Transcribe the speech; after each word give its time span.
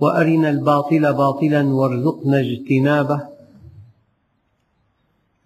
وأرنا 0.00 0.50
الباطل 0.50 1.12
باطلا 1.12 1.62
وارزقنا 1.62 2.40
اجتنابه. 2.40 3.28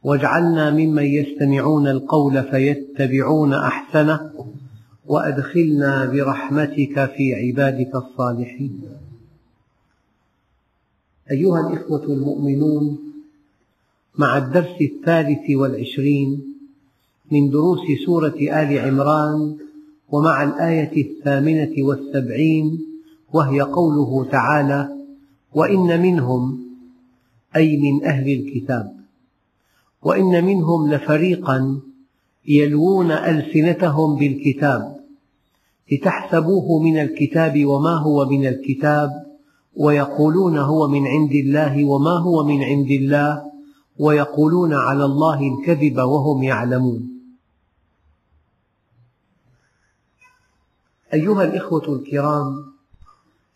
واجعلنا 0.03 0.71
ممن 0.71 1.05
يستمعون 1.05 1.89
القول 1.89 2.43
فيتبعون 2.43 3.55
أحسنه 3.55 4.31
وأدخلنا 5.07 6.07
برحمتك 6.07 7.13
في 7.17 7.35
عبادك 7.35 7.95
الصالحين. 7.95 8.81
أيها 11.31 11.69
الإخوة 11.69 12.05
المؤمنون 12.05 12.99
مع 14.19 14.39
الدرس 14.39 14.81
الثالث 14.81 15.51
والعشرين 15.51 16.55
من 17.31 17.51
دروس 17.51 17.81
سورة 18.07 18.35
آل 18.39 18.79
عمران 18.79 19.57
ومع 20.09 20.43
الآية 20.45 21.03
الثامنة 21.03 21.73
والسبعين 21.79 22.90
وهي 23.33 23.61
قوله 23.61 24.31
تعالى 24.31 24.89
وإن 25.55 26.03
منهم 26.03 26.61
أي 27.57 27.77
من 27.77 28.05
أهل 28.05 28.33
الكتاب 28.33 28.97
وإن 30.03 30.45
منهم 30.45 30.91
لفريقا 30.91 31.81
يلوون 32.49 33.11
ألسنتهم 33.11 34.17
بالكتاب 34.17 35.01
لتحسبوه 35.93 36.83
من 36.83 37.01
الكتاب 37.01 37.67
وما 37.67 37.95
هو 37.95 38.25
من 38.25 38.47
الكتاب 38.47 39.11
ويقولون 39.77 40.59
هو 40.59 40.89
من 40.89 41.07
عند 41.07 41.33
الله 41.33 41.85
وما 41.85 42.19
هو 42.19 42.45
من 42.45 42.63
عند 42.63 42.91
الله 42.91 43.43
ويقولون 43.99 44.75
على 44.75 45.05
الله 45.05 45.41
الكذب 45.41 45.99
وهم 45.99 46.43
يعلمون. 46.43 47.11
أيها 51.15 51.45
الإخوة 51.45 51.97
الكرام 51.97 52.71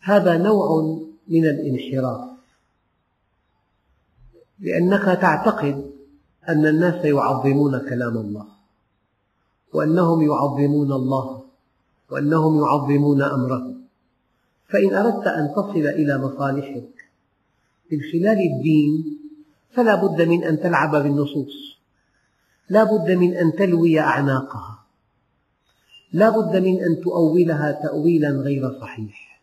هذا 0.05 0.37
نوع 0.37 0.99
من 1.27 1.45
الانحراف. 1.45 2.29
لأنك 4.59 5.05
تعتقد 5.21 5.91
أن 6.49 6.65
الناس 6.65 7.05
يعظمون 7.05 7.89
كلام 7.89 8.17
الله 8.17 8.47
وأنهم 9.73 10.21
يعظمون 10.21 10.91
الله 10.91 11.43
وأنهم 12.11 12.61
يعظمون 12.61 13.21
أمره. 13.21 13.75
فإن 14.69 14.95
أردت 14.95 15.27
أن 15.27 15.51
تصل 15.55 15.87
إلى 15.87 16.17
مصالحك 16.17 16.93
من 17.91 17.99
خلال 18.11 18.37
الدين 18.53 19.19
فلا 19.71 19.95
بد 19.95 20.21
من 20.21 20.43
أن 20.43 20.59
تلعب 20.59 20.95
بالنصوص. 20.95 21.77
لا 22.69 22.83
بد 22.83 23.11
من 23.11 23.33
أن 23.33 23.55
تلوي 23.55 23.99
أعناقها. 23.99 24.85
لا 26.13 26.29
بد 26.29 26.55
من 26.55 26.83
أن 26.83 27.01
تؤولها 27.01 27.71
تأويلا 27.71 28.29
غير 28.29 28.79
صحيح. 28.81 29.34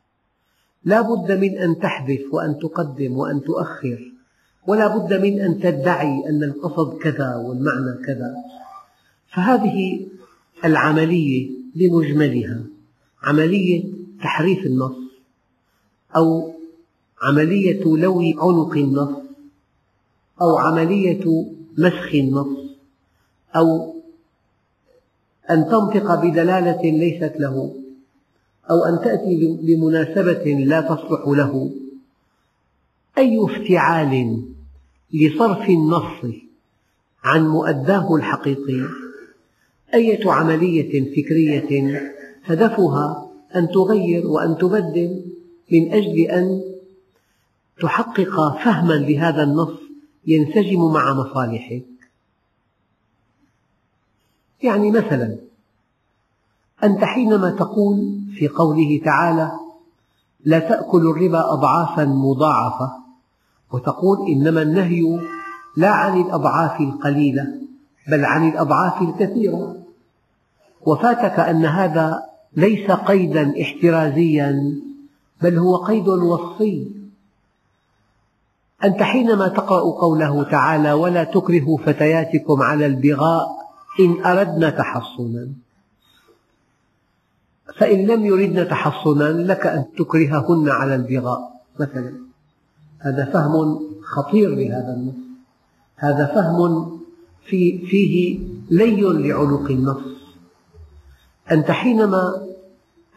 لا 0.84 1.00
بد 1.00 1.32
من 1.32 1.58
أن 1.58 1.78
تحذف 1.78 2.34
وأن 2.34 2.58
تقدم 2.58 3.16
وأن 3.16 3.42
تؤخر 3.42 4.12
ولا 4.66 4.96
بد 4.96 5.12
من 5.12 5.40
أن 5.40 5.60
تدعي 5.60 6.28
أن 6.28 6.42
القصد 6.42 6.98
كذا 6.98 7.36
والمعنى 7.36 8.06
كذا. 8.06 8.34
فهذه 9.34 10.06
العملية 10.64 11.50
بمجملها 11.74 12.62
عملية 13.22 13.84
تحريف 14.22 14.66
النص 14.66 14.96
أو 16.16 16.52
عملية 17.22 17.84
لوي 17.84 18.34
عنق 18.38 18.72
النص 18.72 19.16
أو 20.40 20.56
عملية 20.56 21.46
مسخ 21.78 22.14
النص 22.14 22.58
أو 23.56 23.94
أن 25.50 25.64
تنطق 25.68 26.14
بدلالة 26.14 26.82
ليست 26.82 27.34
له. 27.40 27.81
أو 28.70 28.84
أن 28.84 29.00
تأتي 29.04 29.58
بمناسبة 29.62 30.64
لا 30.66 30.80
تصلح 30.80 31.28
له 31.28 31.70
أي 33.18 33.44
افتعال 33.44 34.42
لصرف 35.12 35.68
النص 35.68 36.34
عن 37.24 37.48
مؤداه 37.48 38.14
الحقيقي 38.14 38.88
أية 39.94 40.30
عملية 40.30 41.14
فكرية 41.16 42.00
هدفها 42.44 43.30
أن 43.56 43.68
تغير 43.68 44.26
وأن 44.26 44.58
تبدل 44.58 45.24
من 45.72 45.92
أجل 45.92 46.20
أن 46.20 46.62
تحقق 47.80 48.56
فهما 48.64 48.94
لهذا 48.94 49.42
النص 49.42 49.78
ينسجم 50.26 50.92
مع 50.92 51.14
مصالحك. 51.14 51.82
يعني 54.62 54.90
مثلا 54.90 55.36
أنت 56.84 57.04
حينما 57.04 57.50
تقول 57.50 58.20
في 58.34 58.48
قوله 58.48 59.00
تعالى 59.04 59.52
لا 60.44 60.58
تأكلوا 60.58 61.12
الربا 61.12 61.52
أضعافا 61.52 62.04
مضاعفة 62.04 62.92
وتقول 63.72 64.28
إنما 64.28 64.62
النهي 64.62 65.20
لا 65.76 65.88
عن 65.88 66.20
الأضعاف 66.20 66.80
القليلة 66.80 67.46
بل 68.08 68.24
عن 68.24 68.48
الأضعاف 68.48 69.02
الكثيرة. 69.02 69.76
وفاتك 70.86 71.40
أن 71.40 71.64
هذا 71.64 72.22
ليس 72.56 72.90
قيدا 72.90 73.54
احترازيا 73.62 74.74
بل 75.42 75.58
هو 75.58 75.76
قيد 75.76 76.08
وصفي. 76.08 76.86
أنت 78.84 79.02
حينما 79.02 79.48
تقرأ 79.48 79.80
قوله 79.80 80.42
تعالى 80.42 80.92
ولا 80.92 81.24
تكرهوا 81.24 81.78
فتياتكم 81.78 82.62
على 82.62 82.86
البغاء 82.86 83.48
إن 84.00 84.26
أردنا 84.26 84.70
تحصنا. 84.70 85.48
فإن 87.78 88.06
لم 88.06 88.26
يردن 88.26 88.68
تحصنا 88.68 89.24
لك 89.24 89.66
أن 89.66 89.84
تكرههن 89.98 90.68
على 90.68 90.94
البغاء. 90.94 91.52
مثلا 91.80 92.12
هذا 92.98 93.24
فهم 93.24 93.80
خطير 94.02 94.54
لهذا 94.54 94.94
النص. 94.96 95.14
هذا 95.96 96.26
فهم 96.26 97.00
في 97.46 97.86
فيه 97.86 98.38
لي 98.70 99.00
لعنق 99.00 99.70
النص. 99.70 100.02
أنت 101.50 101.70
حينما 101.70 102.46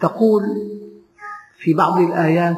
تقول 0.01 0.43
في 1.57 1.73
بعض 1.73 2.01
الآيات 2.01 2.57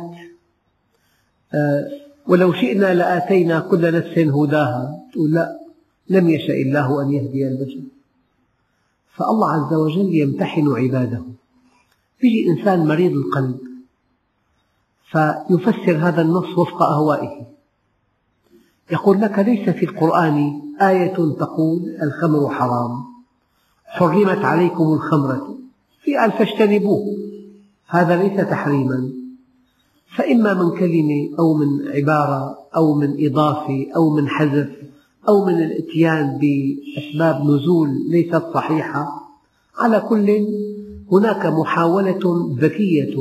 ولو 2.28 2.54
شئنا 2.54 2.94
لآتينا 2.94 3.60
كل 3.60 3.94
نفس 3.94 4.18
هداها 4.18 5.00
تقول 5.14 5.32
لا 5.32 5.60
لم 6.10 6.30
يشأ 6.30 6.54
الله 6.54 7.02
أن 7.02 7.12
يهدي 7.12 7.48
البشر. 7.48 7.82
فالله 9.16 9.52
عز 9.52 9.74
وجل 9.74 10.16
يمتحن 10.16 10.68
عباده. 10.68 11.22
يجي 12.24 12.50
إنسان 12.50 12.88
مريض 12.88 13.12
القلب 13.12 13.60
فيفسر 15.12 15.98
هذا 15.98 16.22
النص 16.22 16.58
وفق 16.58 16.84
أهوائه. 16.84 17.48
يقول 18.92 19.22
لك 19.22 19.40
ليس 19.40 19.70
في 19.70 19.86
القرآن 19.86 20.62
آية 20.82 21.16
تقول 21.16 21.98
الخمر 22.04 22.50
حرام 22.50 23.04
حرمت 23.86 24.46
عليكم 24.46 24.94
الخمرة 24.94 25.58
في 26.04 26.18
قال 26.18 26.32
فاجتنبوه. 26.32 27.06
هذا 27.88 28.24
ليس 28.24 28.50
تحريما 28.50 29.10
فإما 30.16 30.54
من 30.54 30.80
كلمة 30.80 31.30
أو 31.40 31.54
من 31.54 31.88
عبارة 31.88 32.58
أو 32.76 32.94
من 32.94 33.26
إضافة 33.26 33.88
أو 33.96 34.16
من 34.16 34.30
حذف 34.30 34.70
أو 35.28 35.46
من 35.46 35.64
الإتيان 35.64 36.40
بأسباب 36.42 37.42
نزول 37.44 37.90
ليست 38.10 38.44
صحيحة 38.54 39.30
على 39.78 40.00
كل 40.00 40.30
هناك 41.12 41.46
محاولة 41.46 42.56
ذكية 42.60 43.16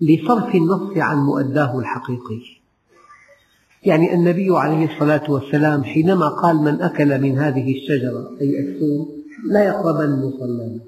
لصرف 0.00 0.54
النص 0.54 0.96
عن 0.96 1.16
مؤداه 1.16 1.78
الحقيقي. 1.78 2.40
يعني 3.84 4.14
النبي 4.14 4.48
عليه 4.50 4.94
الصلاة 4.94 5.30
والسلام 5.30 5.84
حينما 5.84 6.28
قال 6.28 6.56
من 6.56 6.80
أكل 6.82 7.20
من 7.20 7.38
هذه 7.38 7.74
الشجرة 7.76 8.30
أي 8.40 8.60
الثوم 8.60 9.08
لا 9.44 9.64
يقربن 9.64 10.10
مصلانا 10.10 10.80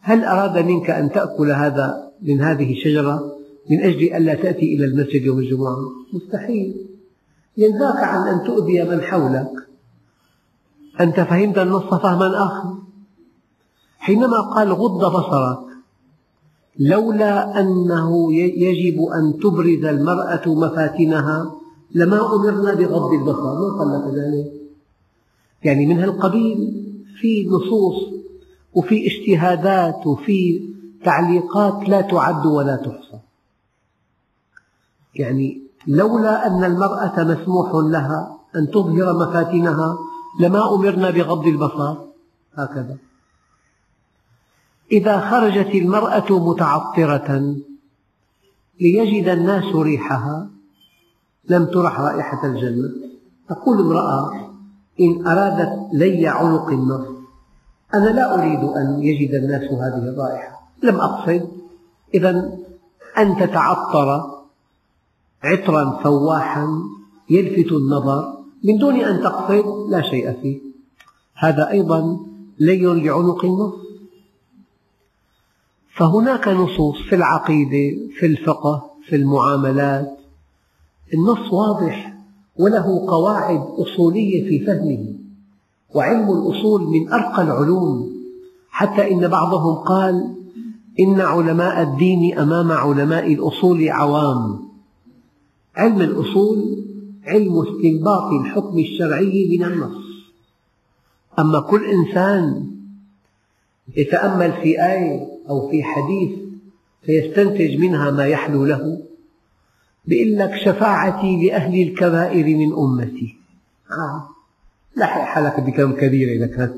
هل 0.00 0.24
أراد 0.24 0.58
منك 0.58 0.90
أن 0.90 1.12
تأكل 1.12 1.50
هذا 1.50 2.12
من 2.22 2.40
هذه 2.40 2.72
الشجرة 2.72 3.36
من 3.70 3.82
أجل 3.82 4.14
ألا 4.14 4.34
تأتي 4.34 4.74
إلى 4.76 4.84
المسجد 4.84 5.22
يوم 5.22 5.38
الجمعة؟ 5.38 5.76
مستحيل. 6.12 6.86
ينهاك 7.56 8.04
عن 8.04 8.28
أن 8.28 8.46
تؤذي 8.46 8.84
من 8.84 9.00
حولك. 9.00 9.52
أنت 11.00 11.20
فهمت 11.20 11.58
النص 11.58 11.82
فهما 11.82 12.44
آخر. 12.44 12.78
حينما 14.06 14.40
قال 14.40 14.72
غض 14.72 15.04
بصرك 15.16 15.66
لولا 16.78 17.60
أنه 17.60 18.34
يجب 18.34 19.00
أن 19.00 19.38
تبرز 19.42 19.84
المرأة 19.84 20.42
مفاتنها 20.46 21.52
لما 21.94 22.34
أمرنا 22.34 22.74
بغض 22.74 23.12
البصر. 23.12 23.54
من 23.54 23.78
قال 23.78 23.88
لك 23.92 24.14
ذلك؟ 24.14 24.52
يعني 25.64 25.86
من 25.86 25.98
هالقبيل 25.98 26.58
في 27.20 27.46
نصوص 27.48 27.96
وفي 28.74 29.06
اجتهادات 29.06 30.06
وفي 30.06 30.68
تعليقات 31.04 31.88
لا 31.88 32.00
تعد 32.00 32.46
ولا 32.46 32.76
تحصى. 32.76 33.18
يعني 35.14 35.62
لولا 35.86 36.46
أن 36.46 36.64
المرأة 36.64 37.24
مسموح 37.24 37.70
لها 37.74 38.38
أن 38.56 38.70
تظهر 38.70 39.28
مفاتنها 39.28 39.98
لما 40.40 40.74
أمرنا 40.74 41.10
بغض 41.10 41.46
البصر 41.46 41.94
هكذا. 42.54 42.96
إذا 44.92 45.20
خرجت 45.20 45.74
المرأة 45.74 46.50
متعطرة 46.50 47.56
ليجد 48.80 49.28
الناس 49.28 49.74
ريحها 49.74 50.48
لم 51.48 51.64
ترح 51.64 52.00
رائحة 52.00 52.46
الجنة. 52.46 52.88
تقول 53.48 53.80
امرأة 53.80 54.50
إن 55.00 55.26
أرادت 55.26 55.94
لي 55.94 56.28
عنق 56.28 56.68
النص 56.68 57.06
أنا 57.94 58.08
لا 58.08 58.34
أريد 58.34 58.58
أن 58.58 59.02
يجد 59.02 59.34
الناس 59.34 59.62
هذه 59.62 60.08
الرائحة. 60.08 60.60
لم 60.82 60.96
أقصد. 60.96 61.48
إذا 62.14 62.30
أن 63.18 63.36
تتعطر 63.36 64.36
عطرا 65.42 66.00
فواحا 66.04 66.68
يلفت 67.30 67.72
النظر 67.72 68.36
من 68.64 68.78
دون 68.78 68.94
أن 68.94 69.22
تقصد 69.22 69.90
لا 69.90 70.02
شيء 70.02 70.32
فيه. 70.42 70.60
هذا 71.34 71.70
أيضا 71.70 72.18
لي 72.58 72.86
لعنق 72.86 73.44
النص 73.44 73.85
فهناك 75.96 76.48
نصوص 76.48 76.96
في 77.08 77.14
العقيدة 77.14 77.98
في 78.18 78.26
الفقه 78.26 78.90
في 79.08 79.16
المعاملات. 79.16 80.18
النص 81.14 81.52
واضح 81.52 82.14
وله 82.56 83.06
قواعد 83.08 83.60
أصولية 83.60 84.48
في 84.48 84.66
فهمه 84.66 85.14
وعلم 85.94 86.30
الأصول 86.30 86.82
من 86.82 87.12
أرقى 87.12 87.42
العلوم. 87.42 88.16
حتى 88.70 89.12
إن 89.12 89.28
بعضهم 89.28 89.74
قال 89.74 90.34
إن 91.00 91.20
علماء 91.20 91.82
الدين 91.82 92.38
أمام 92.38 92.72
علماء 92.72 93.32
الأصول 93.32 93.88
عوام. 93.88 94.58
علم 95.76 96.00
الأصول 96.00 96.84
علم 97.24 97.62
استنباط 97.62 98.32
الحكم 98.32 98.78
الشرعي 98.78 99.48
من 99.58 99.64
النص. 99.64 100.06
أما 101.38 101.60
كل 101.60 101.84
إنسان 101.84 102.70
يتأمل 103.96 104.52
في 104.52 104.86
آية 104.86 105.35
أو 105.48 105.70
في 105.70 105.82
حديث 105.82 106.38
فيستنتج 107.02 107.76
منها 107.76 108.10
ما 108.10 108.26
يحلو 108.26 108.64
له 108.64 109.02
بيقول 110.06 110.38
لك 110.38 110.54
شفاعتي 110.54 111.46
لأهل 111.46 111.82
الكبائر 111.82 112.56
من 112.56 112.72
أمتي. 112.72 113.36
آه. 113.90 114.28
لحق 114.96 115.20
حالك 115.20 115.60
بكم 115.60 115.92
كبيرة 115.92 116.44
لك 116.44 116.74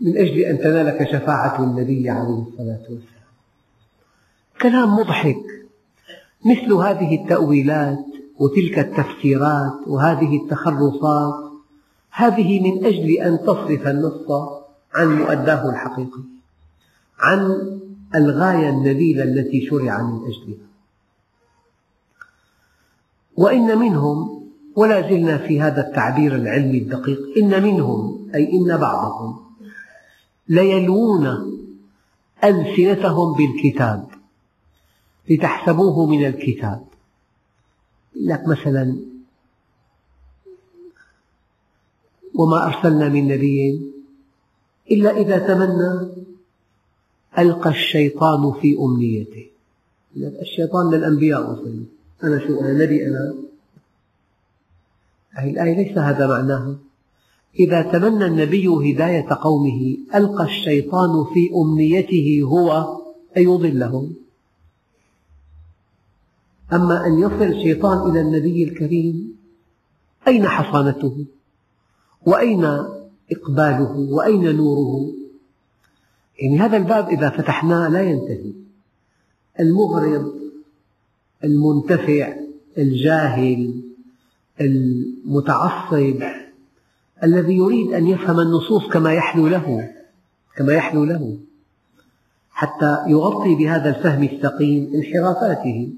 من 0.00 0.16
أجل 0.16 0.38
أن 0.38 0.58
تنالك 0.58 1.08
شفاعة 1.12 1.64
النبي 1.64 2.10
عليه 2.10 2.42
الصلاة 2.48 2.82
والسلام. 2.82 3.28
كلام 4.62 4.94
مضحك. 4.94 5.44
مثل 6.46 6.72
هذه 6.72 7.22
التأويلات 7.22 8.04
وتلك 8.38 8.78
التفسيرات 8.78 9.78
وهذه 9.86 10.36
التخرصات 10.36 11.34
هذه 12.10 12.60
من 12.60 12.84
أجل 12.84 13.10
أن 13.10 13.38
تصرف 13.38 13.86
النص 13.86 14.30
عن 14.94 15.18
مؤداه 15.18 15.70
الحقيقي. 15.70 16.37
عن 17.18 17.70
الغاية 18.14 18.70
النبيلة 18.70 19.22
التي 19.24 19.66
شرع 19.66 20.02
من 20.02 20.20
أجلها. 20.26 20.68
وإن 23.36 23.78
منهم 23.78 24.48
ولا 24.76 25.10
زلنا 25.10 25.38
في 25.38 25.60
هذا 25.60 25.88
التعبير 25.88 26.36
العلمي 26.36 26.78
الدقيق 26.78 27.18
إن 27.36 27.62
منهم 27.62 28.28
أي 28.34 28.52
إن 28.52 28.76
بعضهم 28.76 29.36
ليلوون 30.48 31.26
ألسنتهم 32.44 33.34
بالكتاب 33.36 34.08
لتحسبوه 35.30 36.06
من 36.06 36.26
الكتاب. 36.26 36.84
لك 38.14 38.48
مثلا 38.48 38.96
وما 42.34 42.66
أرسلنا 42.66 43.08
من 43.08 43.28
نبي 43.28 43.80
إلا 44.90 45.10
إذا 45.16 45.38
تمنى 45.38 46.08
ألقى 47.38 47.70
الشيطان 47.70 48.52
في 48.60 48.76
أمنيته. 48.80 49.46
الشيطان 50.16 50.90
للأنبياء 50.94 51.52
أصلا 51.52 51.84
أنا 52.24 52.38
شو 52.38 52.60
أنا 52.60 52.84
نبي 52.84 53.06
أنا. 53.06 53.34
هذه 55.30 55.50
الآية 55.50 55.76
ليس 55.76 55.98
هذا 55.98 56.26
معناها. 56.26 56.76
إذا 57.60 57.82
تمنى 57.82 58.26
النبي 58.26 58.68
هداية 58.68 59.26
قومه 59.30 59.96
ألقى 60.14 60.44
الشيطان 60.44 61.24
في 61.34 61.50
أمنيته 61.54 62.40
هو 62.44 62.98
أن 63.36 63.42
يضلهم. 63.42 64.14
أما 66.72 67.06
أن 67.06 67.18
يصل 67.18 67.42
الشيطان 67.42 68.10
إلى 68.10 68.20
النبي 68.20 68.64
الكريم 68.64 69.36
أين 70.28 70.48
حصانته؟ 70.48 71.24
وأين 72.26 72.64
إقباله؟ 73.32 73.92
وأين 74.10 74.56
نوره؟ 74.56 75.17
يعني 76.38 76.58
هذا 76.58 76.76
الباب 76.76 77.08
إذا 77.08 77.30
فتحناه 77.30 77.88
لا 77.88 78.02
ينتهي. 78.02 78.52
المغرض 79.60 80.34
المنتفع 81.44 82.36
الجاهل 82.78 83.82
المتعصب 84.60 86.22
الذي 87.22 87.56
يريد 87.56 87.92
أن 87.92 88.06
يفهم 88.06 88.40
النصوص 88.40 88.88
كما 88.92 89.12
يحلو 89.12 89.48
له 89.48 89.94
كما 90.56 90.72
يحلو 90.72 91.04
له 91.04 91.38
حتى 92.50 93.04
يغطي 93.06 93.54
بهذا 93.54 93.88
الفهم 93.88 94.22
السقيم 94.22 94.92
انحرافاته. 94.94 95.92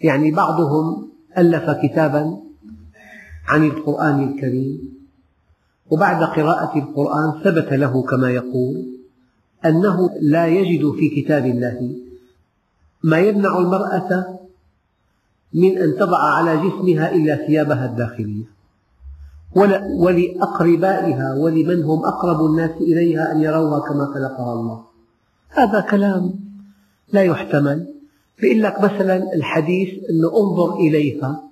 يعني 0.00 0.30
بعضهم 0.30 1.10
ألف 1.38 1.70
كتابا 1.70 2.40
عن 3.48 3.64
القرآن 3.64 4.28
الكريم 4.28 4.99
وبعد 5.90 6.22
قراءة 6.22 6.78
القرآن 6.78 7.42
ثبت 7.44 7.72
له 7.72 8.02
كما 8.02 8.30
يقول 8.30 8.86
أنه 9.64 10.10
لا 10.20 10.46
يجد 10.46 10.90
في 10.90 11.22
كتاب 11.22 11.46
الله 11.46 11.96
ما 13.04 13.18
يمنع 13.18 13.58
المرأة 13.58 14.38
من 15.54 15.78
أن 15.78 15.96
تضع 15.96 16.18
على 16.18 16.56
جسمها 16.56 17.14
إلا 17.14 17.36
ثيابها 17.46 17.86
الداخلية. 17.86 18.44
ولأقربائها 19.98 21.34
ولمن 21.34 21.82
هم 21.82 22.04
أقرب 22.04 22.44
الناس 22.44 22.70
إليها 22.70 23.32
أن 23.32 23.40
يروها 23.40 23.80
كما 23.80 24.06
خلقها 24.14 24.52
الله. 24.52 24.84
هذا 25.48 25.80
كلام 25.80 26.34
لا 27.12 27.22
يحتمل. 27.22 27.94
يقول 28.42 28.62
لك 28.62 28.80
مثلا 28.80 29.34
الحديث 29.34 29.88
أنه 30.10 30.28
انظر 30.36 30.76
إليها 30.76 31.42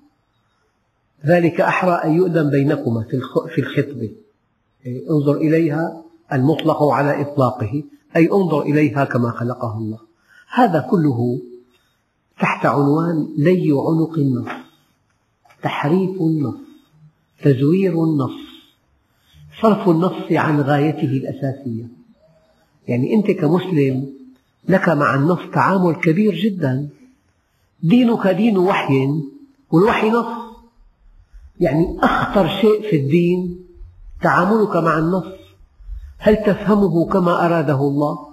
ذلك 1.27 1.61
أحرى 1.61 1.93
أن 1.93 2.13
يؤذن 2.13 2.51
بينكما 2.51 3.05
في 3.55 3.61
الخطبة. 3.61 4.11
انظر 5.11 5.37
إليها 5.37 6.03
المطلق 6.33 6.83
على 6.83 7.23
إطلاقه 7.23 7.83
أي 8.17 8.33
انظر 8.33 8.63
إليها 8.63 9.05
كما 9.05 9.31
خلقها 9.31 9.79
الله. 9.79 9.99
هذا 10.55 10.87
كله 10.91 11.41
تحت 12.41 12.67
عنوان 12.67 13.29
لي 13.39 13.71
عنق 13.71 14.19
النص 14.19 14.49
تحريف 15.63 16.21
النص 16.21 16.55
تزوير 17.43 18.05
النص 18.05 18.49
صرف 19.63 19.89
النص 19.89 20.33
عن 20.33 20.61
غايته 20.61 21.05
الأساسية. 21.05 21.89
يعني 22.89 23.15
أنت 23.15 23.31
كمسلم 23.31 24.13
لك 24.69 24.89
مع 24.89 25.15
النص 25.15 25.39
تعامل 25.53 25.95
كبير 25.95 26.35
جدا. 26.35 26.89
دينك 27.83 28.27
دين 28.27 28.59
وحي 28.59 29.09
والوحي 29.71 30.11
نص. 30.11 30.49
يعني 31.61 31.99
أخطر 32.03 32.49
شيء 32.49 32.91
في 32.91 32.97
الدين 32.97 33.68
تعاملك 34.23 34.77
مع 34.77 34.99
النص. 34.99 35.25
هل 36.19 36.37
تفهمه 36.37 37.07
كما 37.07 37.47
أراده 37.47 37.81
الله؟ 37.81 38.29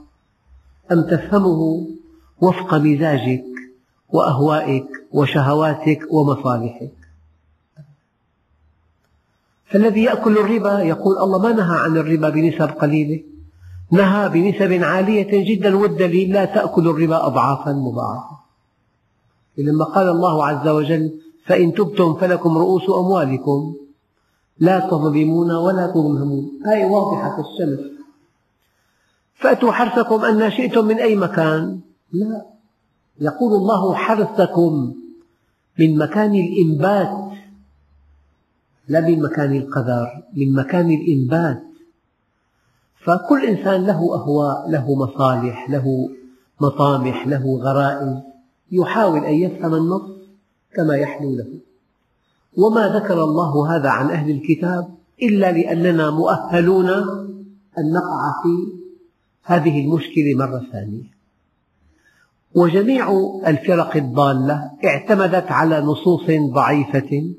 أم 0.91 1.01
تفهمه 1.01 1.87
وفق 2.41 2.73
مزاجك 2.73 3.43
وأهوائك 4.09 4.87
وشهواتك 5.11 5.99
ومصالحك؟ 6.11 6.93
فالذي 9.65 10.03
يأكل 10.03 10.37
الربا 10.37 10.79
يقول 10.79 11.17
الله 11.17 11.39
ما 11.39 11.51
نهى 11.51 11.77
عن 11.77 11.97
الربا 11.97 12.29
بنسب 12.29 12.69
قليلة. 12.69 13.23
نهى 13.91 14.29
بنسب 14.29 14.83
عالية 14.83 15.55
جدا 15.55 15.77
والدليل 15.77 16.33
لا 16.33 16.45
تأكل 16.45 16.87
الربا 16.87 17.27
أضعافا 17.27 17.71
مضاعفة. 17.73 18.37
لما 19.57 19.85
قال 19.85 20.09
الله 20.09 20.45
عز 20.45 20.67
وجل 20.67 21.19
فإن 21.45 21.73
تبتم 21.73 22.13
فلكم 22.13 22.57
رؤوس 22.57 22.89
أموالكم 22.89 23.75
لا 24.59 24.79
تظلمون 24.79 25.51
ولا 25.51 25.87
تظلمون. 25.87 26.61
آية 26.67 26.85
واضحة 26.85 27.37
كالشمس 27.37 27.79
فأتوا 29.35 29.71
حرثكم 29.71 30.25
أن 30.25 30.51
شئتم 30.51 30.85
من 30.85 30.97
أي 30.99 31.15
مكان؟ 31.15 31.79
لا. 32.11 32.45
يقول 33.21 33.53
الله 33.53 33.93
حرثكم 33.93 34.93
من 35.79 35.97
مكان 35.97 36.35
الإنبات. 36.35 37.37
لا 38.87 39.01
من 39.01 39.21
مكان 39.21 39.55
القدر 39.55 40.23
من 40.33 40.53
مكان 40.53 40.91
الإنبات. 40.91 41.63
فكل 43.03 43.45
إنسان 43.45 43.85
له 43.85 44.15
أهواء 44.15 44.69
له 44.69 44.95
مصالح 44.95 45.69
له 45.69 46.09
مطامح 46.61 47.27
له 47.27 47.59
غرائز. 47.61 48.21
يحاول 48.71 49.25
أن 49.25 49.33
يفهم 49.33 49.73
النص 49.73 50.09
كما 50.75 50.95
يحلو 50.95 51.35
له. 51.35 51.47
وما 52.57 52.87
ذكر 52.87 53.23
الله 53.23 53.75
هذا 53.75 53.89
عن 53.89 54.09
أهل 54.09 54.31
الكتاب 54.31 54.95
إلا 55.21 55.51
لأننا 55.51 56.11
مؤهلون 56.11 56.89
أن 57.77 57.93
نقع 57.93 58.43
في 58.43 58.73
هذه 59.43 59.85
المشكلة 59.85 60.35
مرة 60.35 60.61
ثانية. 60.71 61.15
وجميع 62.55 63.09
الفرق 63.47 63.95
الضالة 63.95 64.71
اعتمدت 64.85 65.51
على 65.51 65.81
نصوص 65.81 66.25
ضعيفة 66.53 67.33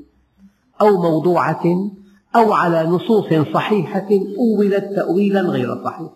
أو 0.81 1.03
موضوعة 1.03 1.91
أو 2.37 2.53
على 2.53 2.85
نصوص 2.85 3.49
صحيحة 3.55 4.09
أولت 4.39 4.85
تأويلا 4.97 5.41
غير 5.41 5.85
صحيح. 5.85 6.11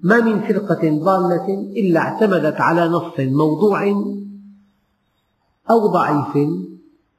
ما 0.00 0.20
من 0.20 0.40
فرقة 0.40 0.98
ضالة 0.98 1.54
إلا 1.76 2.00
اعتمدت 2.00 2.60
على 2.60 2.88
نص 2.88 3.12
موضوع 3.18 3.86
أو 5.70 5.86
ضعيف 5.86 6.48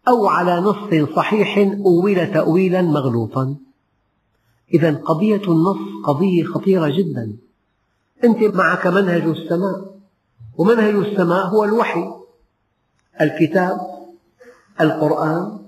أو 0.07 0.27
على 0.27 0.59
نص 0.59 1.09
صحيح 1.15 1.57
أول 1.85 2.33
تأويلا 2.33 2.81
مغلوطا. 2.81 3.55
إذا 4.73 4.93
قضية 4.95 5.41
النص 5.47 5.77
قضية 6.05 6.43
خطيرة 6.43 6.89
جدا. 6.89 7.33
أنت 8.23 8.55
معك 8.55 8.87
منهج 8.87 9.21
السماء 9.21 9.97
ومنهج 10.57 10.95
السماء 10.95 11.45
هو 11.47 11.63
الوحي 11.63 12.13
الكتاب 13.21 13.79
القرآن 14.81 15.59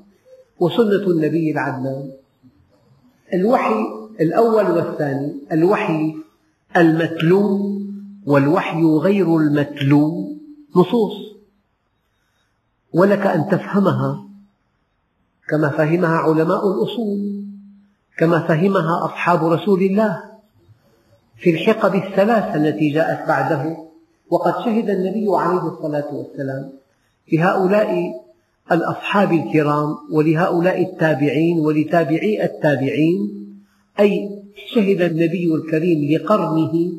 وسنة 0.59 1.07
النبي 1.07 1.51
العدنان. 1.51 2.11
الوحي 3.33 3.85
الأول 4.21 4.71
والثاني 4.71 5.35
الوحي 5.51 6.15
المتلو 6.77 7.79
والوحي 8.25 8.83
غير 8.83 9.37
المتلو 9.37 10.37
نصوص. 10.75 11.13
ولك 12.93 13.27
أن 13.27 13.47
تفهمها 13.49 14.28
كما 15.49 15.69
فهمها 15.69 16.17
علماء 16.17 16.71
الأصول 16.71 17.43
كما 18.17 18.47
فهمها 18.47 19.05
أصحاب 19.05 19.45
رسول 19.45 19.81
الله 19.81 20.23
في 21.37 21.49
الحقب 21.49 21.95
الثلاثة 21.95 22.55
التي 22.55 22.89
جاءت 22.89 23.27
بعده. 23.27 23.77
وقد 24.29 24.65
شهد 24.65 24.89
النبي 24.89 25.27
عليه 25.29 25.67
الصلاة 25.67 26.15
والسلام 26.15 26.69
لهؤلاء 27.33 28.21
الأصحاب 28.71 29.31
الكرام 29.33 29.97
ولهؤلاء 30.11 30.81
التابعين 30.81 31.59
ولتابعي 31.59 32.43
التابعين 32.43 33.29
أي 33.99 34.29
شهد 34.73 35.01
النبي 35.01 35.55
الكريم 35.55 36.11
لقرنه 36.11 36.91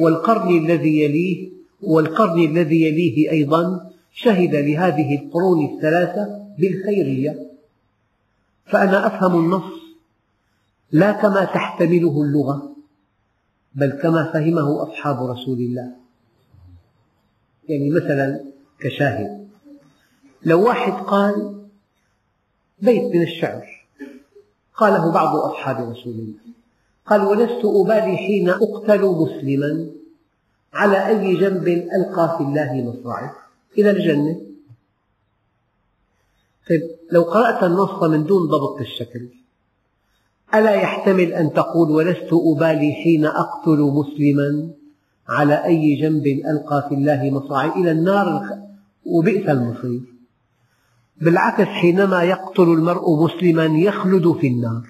والقرن 0.00 0.64
الذي 0.64 1.02
يليه 1.02 1.48
والقرن 1.82 2.44
الذي 2.44 2.82
يليه 2.82 3.30
أيضا 3.30 3.90
شهد 4.14 4.54
لهذه 4.54 5.18
القرون 5.18 5.74
الثلاثة 5.74 6.28
بالخيرية. 6.58 7.53
فأنا 8.66 9.06
أفهم 9.06 9.38
النص 9.44 9.72
لا 10.92 11.12
كما 11.12 11.44
تحتمله 11.44 12.22
اللغة 12.22 12.76
بل 13.74 13.90
كما 14.02 14.32
فهمه 14.32 14.82
أصحاب 14.82 15.30
رسول 15.30 15.58
الله. 15.58 15.92
يعني 17.68 17.90
مثلا 17.90 18.44
كشاهد 18.80 19.48
لو 20.42 20.66
واحد 20.66 20.92
قال 20.92 21.64
بيت 22.78 23.14
من 23.14 23.22
الشعر 23.22 23.86
قاله 24.74 25.12
بعض 25.12 25.36
أصحاب 25.36 25.90
رسول 25.90 26.12
الله 26.12 26.34
قال 27.06 27.20
ولست 27.20 27.64
أبالي 27.64 28.16
حين 28.16 28.48
أقتل 28.48 29.02
مسلما 29.02 29.86
على 30.72 31.06
أي 31.06 31.36
جنب 31.36 31.68
ألقى 31.68 32.34
في 32.38 32.44
الله 32.44 32.72
مصرعي 32.74 33.30
إلى 33.78 33.90
الجنة. 33.90 34.40
طيب 36.68 36.82
لو 37.14 37.22
قرأت 37.22 37.64
النص 37.64 38.02
من 38.02 38.26
دون 38.26 38.48
ضبط 38.48 38.80
الشكل. 38.80 39.28
ألا 40.54 40.70
يحتمل 40.70 41.32
أن 41.32 41.52
تقول 41.52 41.90
ولست 41.90 42.30
أبالي 42.32 42.92
حين 42.92 43.26
أقتل 43.26 43.78
مسلما؟ 43.78 44.70
على 45.28 45.64
أي 45.64 45.94
جنب 45.94 46.26
ألقى 46.26 46.86
في 46.88 46.94
الله 46.94 47.30
مصرعي 47.30 47.68
إلى 47.68 47.90
النار 47.90 48.42
وبئس 49.06 49.48
المصير. 49.48 50.00
بالعكس 51.20 51.64
حينما 51.64 52.22
يقتل 52.22 52.62
المرء 52.62 53.24
مسلما 53.24 53.64
يخلد 53.64 54.32
في 54.32 54.46
النار. 54.46 54.82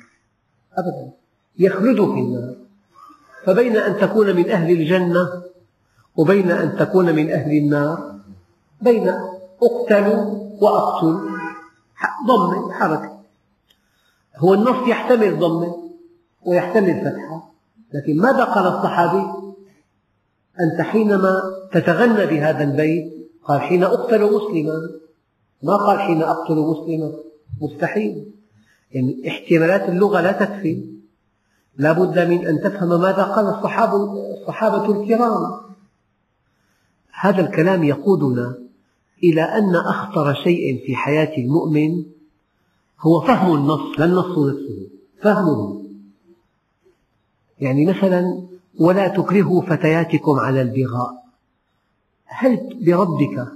أبدا 0.78 1.11
يخلد 1.59 1.97
في 1.97 2.21
النار. 2.21 2.54
فبين 3.45 3.76
أن 3.76 4.00
تكون 4.00 4.37
من 4.37 4.50
أهل 4.50 4.71
الجنة 4.71 5.28
وبين 6.16 6.50
أن 6.50 6.76
تكون 6.76 7.14
من 7.14 7.31
أهل 7.31 7.57
النار 7.57 8.14
بين 8.83 9.09
أقتل 9.62 10.07
وأقتل. 10.61 11.34
ضمة 12.27 12.73
حركة 12.73 13.21
هو 14.37 14.55
النص 14.55 14.89
يحتمل 14.89 15.39
ضمة 15.39 15.91
ويحتمل 16.43 17.01
فتحة 17.01 17.55
لكن 17.95 18.17
ماذا 18.17 18.45
قال 18.45 18.67
الصحابي؟ 18.67 19.27
أنت 20.61 20.81
حينما 20.81 21.43
تتغنى 21.73 22.27
بهذا 22.27 22.65
البيت 22.65 23.15
قال 23.45 23.61
حين 23.61 23.85
أقتل 23.85 24.23
مسلما. 24.23 24.91
ما 25.63 25.77
قال 25.77 26.01
حين 26.01 26.23
أقتل 26.23 26.55
مسلما؟ 26.55 27.13
مستحيل. 27.61 28.31
يعني 28.93 29.29
احتمالات 29.29 29.89
اللغة 29.89 30.21
لا 30.21 30.33
تكفي. 30.33 30.95
لا 31.77 31.93
بد 31.93 32.19
من 32.19 32.47
أن 32.47 32.61
تفهم 32.61 33.01
ماذا 33.01 33.23
قال 33.23 33.47
الصحابة, 33.47 34.13
الصحابة 34.41 35.03
الكرام. 35.03 35.61
هذا 37.21 37.41
الكلام 37.41 37.85
يقودنا 37.85 38.63
إلى 39.23 39.42
أن 39.42 39.76
أخطر 39.76 40.35
شيء 40.35 40.87
في 40.87 40.97
حياة 40.97 41.38
المؤمن 41.38 42.04
هو 43.00 43.21
فهم 43.21 43.54
النص 43.54 43.99
لا 43.99 44.04
النص 44.04 44.38
نفسه 44.38 44.88
فهمه. 45.23 45.85
يعني 47.61 47.87
مثلا 47.87 48.42
ولا 48.80 49.09
تكرهوا 49.09 49.62
فتياتكم 49.62 50.33
على 50.33 50.62
البغاء. 50.62 51.25
هل 52.26 52.56
بربك 52.87 53.49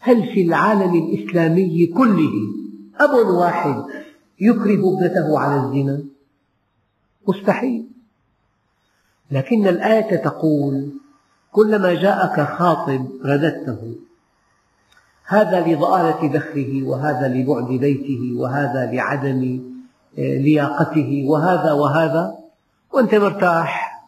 هل 0.00 0.34
في 0.34 0.42
العالم 0.42 0.94
الإسلامي 0.94 1.86
كله 1.86 2.32
أب 3.00 3.28
واحد 3.28 3.84
يكره 4.40 4.96
ابنته 4.96 5.38
على 5.38 5.64
الزنا؟ 5.64 6.04
مستحيل. 7.28 7.86
لكن 9.30 9.68
الآية 9.68 10.16
تقول 10.16 10.92
كلما 11.52 11.94
جاءك 11.94 12.48
خاطب 12.58 13.08
رددته. 13.24 13.94
هذا 15.32 15.60
لضآلة 15.60 16.32
دخله 16.32 16.82
وهذا 16.84 17.28
لبعد 17.28 17.68
بيته 17.68 18.32
وهذا 18.36 18.92
لعدم 18.92 19.72
آه، 20.18 20.36
لياقته 20.38 21.24
وهذا 21.26 21.72
وهذا. 21.72 22.38
وأنت 22.92 23.14
مرتاح 23.14 24.02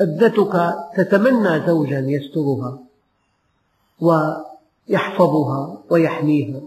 ابنتك 0.00 0.74
تتمنى 0.96 1.66
زوجا 1.66 1.98
يسترها 1.98 2.78
ويحفظها 4.00 5.78
ويحميها 5.90 6.60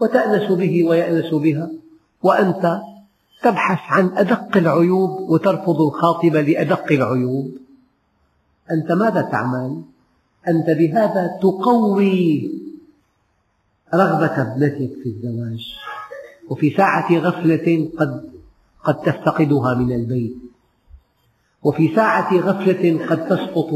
وتأنس 0.00 0.52
به 0.52 0.88
ويأنس 0.88 1.34
بها. 1.34 1.70
وأنت 2.22 2.80
تبحث 3.42 3.78
عن 3.92 4.16
أدق 4.16 4.56
العيوب 4.56 5.30
وترفض 5.30 5.80
الخاطب 5.80 6.36
لأدق 6.36 6.92
العيوب. 6.92 7.50
أنت 8.70 8.92
ماذا 8.92 9.22
تعمل؟ 9.22 9.82
أنت 10.48 10.66
بهذا 10.66 11.38
تقوي 11.42 12.65
رغبة 13.94 14.42
ابنتك 14.42 14.90
في 15.02 15.08
الزواج. 15.08 15.74
وفي 16.48 16.70
ساعة 16.70 17.18
غفلة 17.18 17.90
قد 17.98 18.30
قد 18.84 19.02
تفتقدها 19.02 19.74
من 19.74 19.92
البيت. 19.92 20.36
وفي 21.62 21.94
ساعة 21.94 22.36
غفلة 22.36 23.06
قد 23.06 23.28
تسقط 23.28 23.70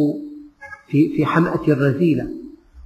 في 0.89 1.17
في 1.17 1.27
حمأة 1.27 1.65
الرذيلة 1.69 2.29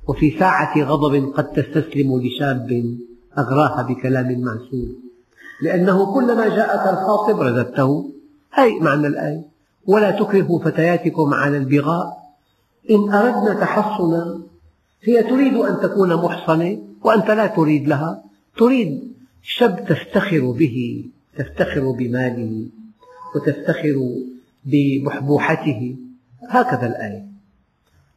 وفي 0.08 0.38
ساعة 0.38 0.82
غضب 0.82 1.32
قد 1.36 1.52
تستسلم 1.52 2.20
لشاب 2.22 2.96
أغراها 3.38 3.82
بكلام 3.82 4.40
معسول. 4.40 4.96
لأنه 5.62 6.14
كلما 6.14 6.48
جاءك 6.48 6.92
الخاطب 6.92 7.40
رددته 7.40 8.10
هذه 8.50 8.80
معنى 8.80 9.06
الآية؟ 9.06 9.42
ولا 9.86 10.10
تكرهوا 10.10 10.58
فتياتكم 10.58 11.34
على 11.34 11.56
البغاء. 11.56 12.24
إن 12.90 13.12
أردنا 13.12 13.60
تحصنا 13.60 14.40
هي 15.02 15.22
تريد 15.22 15.54
أن 15.54 15.80
تكون 15.80 16.14
محصنة. 16.14 16.78
وأنت 17.04 17.30
لا 17.30 17.46
تريد 17.46 17.88
لها. 17.88 18.24
تريد 18.56 19.12
شاب 19.42 19.84
تفتخر 19.88 20.50
به 20.50 21.04
تفتخر 21.36 21.90
بماله 21.90 22.66
وتفتخر 23.36 23.96
ببحبوحته 24.64 25.96
هكذا 26.48 26.86
الآية. 26.86 27.26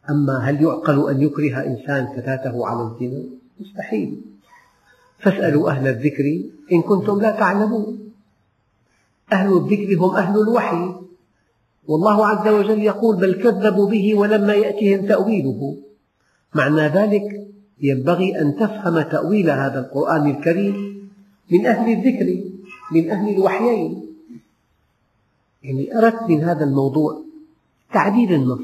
أما 0.09 0.39
هل 0.39 0.61
يعقل 0.61 1.09
أن 1.09 1.21
يكره 1.21 1.65
إنسان 1.65 2.07
فتاته 2.15 2.67
على 2.67 2.81
الزنا؟ 2.81 3.23
مستحيل. 3.59 4.21
فاسألوا 5.19 5.69
أهل 5.69 5.87
الذكر 5.87 6.43
إن 6.71 6.81
كنتم 6.81 7.21
لا 7.21 7.31
تعلمون. 7.31 8.11
أهل 9.33 9.57
الذكر 9.57 9.97
هم 9.99 10.15
أهل 10.15 10.41
الوحي. 10.41 10.95
والله 11.87 12.27
عز 12.27 12.47
وجل 12.47 12.79
يقول 12.83 13.15
بل 13.15 13.43
كذبوا 13.43 13.89
به 13.89 14.15
ولما 14.15 14.53
يأتهم 14.53 15.07
تأويله. 15.07 15.77
معنى 16.55 16.81
ذلك 16.81 17.47
ينبغي 17.81 18.41
أن 18.41 18.55
تفهم 18.55 19.01
تأويل 19.01 19.49
هذا 19.49 19.79
القرآن 19.79 20.29
الكريم 20.29 21.09
من 21.51 21.65
أهل 21.65 21.91
الذكر 21.91 22.43
من 22.91 23.09
أهل 23.11 23.35
الوحيين. 23.35 24.03
يعني 25.63 25.97
أردت 25.97 26.29
من 26.29 26.43
هذا 26.43 26.63
الموضوع 26.63 27.21
تعديل 27.93 28.33
النص 28.33 28.59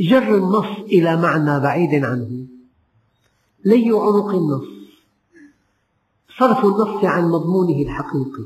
جر 0.00 0.36
النص 0.36 0.78
إلى 0.80 1.16
معنى 1.16 1.60
بعيد 1.60 2.04
عنه 2.04 2.46
لي 3.64 3.88
عنق 3.88 4.28
النص 4.28 4.66
صرف 6.38 6.64
النص 6.64 7.04
عن 7.04 7.28
مضمونه 7.28 7.82
الحقيقي. 7.82 8.44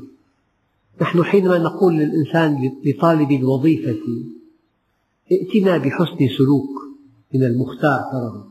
نحن 1.01 1.23
حينما 1.23 1.57
نقول 1.57 1.93
للإنسان 1.93 2.71
لطالب 2.85 3.31
الوظيفة 3.31 3.99
ائتنا 5.31 5.77
بحسن 5.77 6.27
سلوك 6.37 6.69
من 7.33 7.43
المختار 7.43 7.99
ترى. 8.11 8.50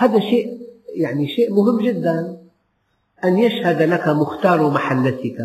هذا 0.00 0.20
شيء 0.20 0.60
يعني 0.94 1.28
شيء 1.28 1.54
مهم 1.54 1.80
جدا. 1.80 2.40
أن 3.24 3.38
يشهد 3.38 3.82
لك 3.82 4.08
مختار 4.08 4.70
محلتك 4.70 5.40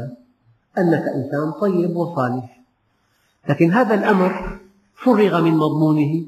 أنك 0.77 1.03
إنسان 1.03 1.51
طيب 1.61 1.95
وصالح. 1.95 2.61
لكن 3.49 3.71
هذا 3.71 3.93
الأمر 3.93 4.59
فرغ 5.03 5.41
من 5.41 5.57
مضمونه. 5.57 6.25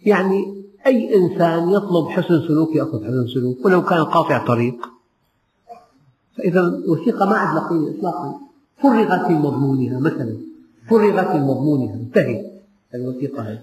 يعني 0.00 0.64
أي 0.86 1.14
إنسان 1.16 1.70
يطلب 1.70 2.08
حسن 2.08 2.48
سلوك 2.48 2.76
يأخذ 2.76 3.04
حسن 3.04 3.26
سلوك 3.34 3.64
ولو 3.64 3.84
كان 3.84 4.04
قاطع 4.04 4.46
طريق. 4.46 4.88
فإذا 6.36 6.60
الوثيقة 6.60 7.26
ما 7.26 7.36
عاد 7.36 7.68
قيمة 7.68 7.98
إطلاقا. 7.98 8.40
فرغت 8.82 9.30
من 9.30 9.36
مضمونها 9.36 10.00
مثلا. 10.00 10.36
فرغت 10.90 11.34
من 11.36 11.42
مضمونها. 11.42 11.94
انتهت 11.94 12.62
الوثيقة 12.94 13.42
هذه. 13.42 13.62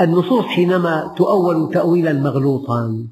فالنصوص 0.00 0.44
حينما 0.44 1.14
تؤول 1.16 1.70
تأويلا 1.72 2.12
مغلوطا 2.12 3.06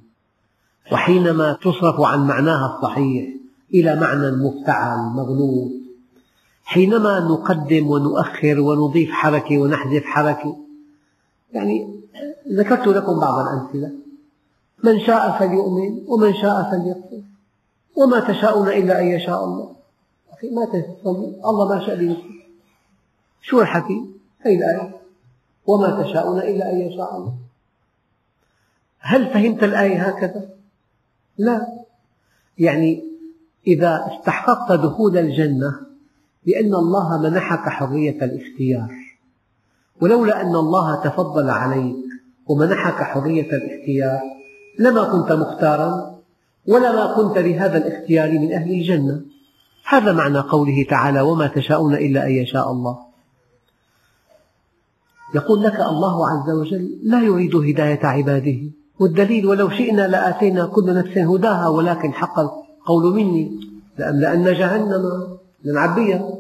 وحينما 0.93 1.53
تصرف 1.53 2.01
عن 2.01 2.27
معناها 2.27 2.77
الصحيح 2.77 3.35
إلى 3.75 4.01
معنى 4.01 4.31
مفتعل 4.31 4.99
مغلوط 4.99 5.71
حينما 6.65 7.21
نقدم 7.21 7.87
ونؤخر 7.87 8.61
ونضيف 8.61 9.11
حركة 9.11 9.59
ونحذف 9.59 10.05
حركة. 10.05 10.57
يعني 11.53 12.01
ذكرت 12.53 12.87
لكم 12.89 13.21
بعض 13.21 13.47
الأمثلة 13.47 13.93
من 14.85 15.01
شاء 15.01 15.39
فليؤمن 15.39 16.05
ومن 16.07 16.35
شاء 16.35 16.71
فليكفر 16.71 17.23
وما 17.97 18.21
تشاءون 18.21 18.69
إلا 18.69 19.01
أن 19.01 19.07
يشاء 19.07 19.45
الله. 19.45 19.73
أخي 20.33 20.51
ما 20.51 20.65
تصلي 20.65 21.41
الله 21.45 21.69
ما 21.69 21.87
شاء 21.87 21.97
ليكفر 21.97 22.45
شو 23.43 23.61
الحكي؟ 23.61 24.05
هي 24.43 24.57
الآية؟ 24.57 24.98
وما 25.69 26.03
تشاءون 26.03 26.39
إلا 26.39 26.73
أن 26.73 26.79
يشاء 26.79 27.17
الله. 27.17 27.35
هل 28.99 29.27
فهمت 29.27 29.63
الآية 29.65 30.09
هكذا؟ 30.09 30.49
لا. 31.39 31.67
يعني 32.59 33.05
إذا 33.67 34.05
استحققت 34.13 34.81
دخول 34.81 35.19
الجنة 35.19 35.81
لأن 36.47 36.75
الله 36.75 37.23
منحك 37.23 37.69
حرية 37.69 38.25
الاختيار. 38.25 38.95
ولولا 40.01 40.41
أن 40.41 40.55
الله 40.55 41.03
تفضل 41.03 41.51
عليك 41.51 41.97
ومنحك 42.47 43.03
حرية 43.03 43.51
الاختيار 43.53 44.21
لما 44.79 45.05
كنت 45.05 45.33
مختارا 45.33 46.19
ولما 46.69 47.15
كنت 47.17 47.39
بهذا 47.39 47.77
الاختيار 47.79 48.39
من 48.39 48.53
أهل 48.53 48.71
الجنة. 48.71 49.21
هذا 49.89 50.13
معنى 50.13 50.39
قوله 50.39 50.87
تعالى 50.91 51.21
وما 51.21 51.47
تشاءون 51.47 51.95
إلا 51.95 52.27
أن 52.27 52.31
يشاء 52.31 52.71
الله. 52.71 53.08
يقول 55.35 55.63
لك 55.63 55.81
الله 55.81 56.31
عز 56.31 56.51
وجل 56.51 56.99
لا 57.03 57.23
يريد 57.23 57.57
هداية 57.57 58.07
عباده. 58.07 58.59
والدليل 58.99 59.47
ولو 59.47 59.71
شئنا 59.71 60.09
لآتينا 60.09 60.67
كل 60.67 60.95
نفس 60.95 61.19
هداها 61.19 61.69
ولكن 61.69 62.13
حق 62.13 62.39
القول 62.39 63.15
مني. 63.15 63.61
لأملأن 63.99 64.45
جهنم 64.45 65.37
لنعبيها 65.65 66.35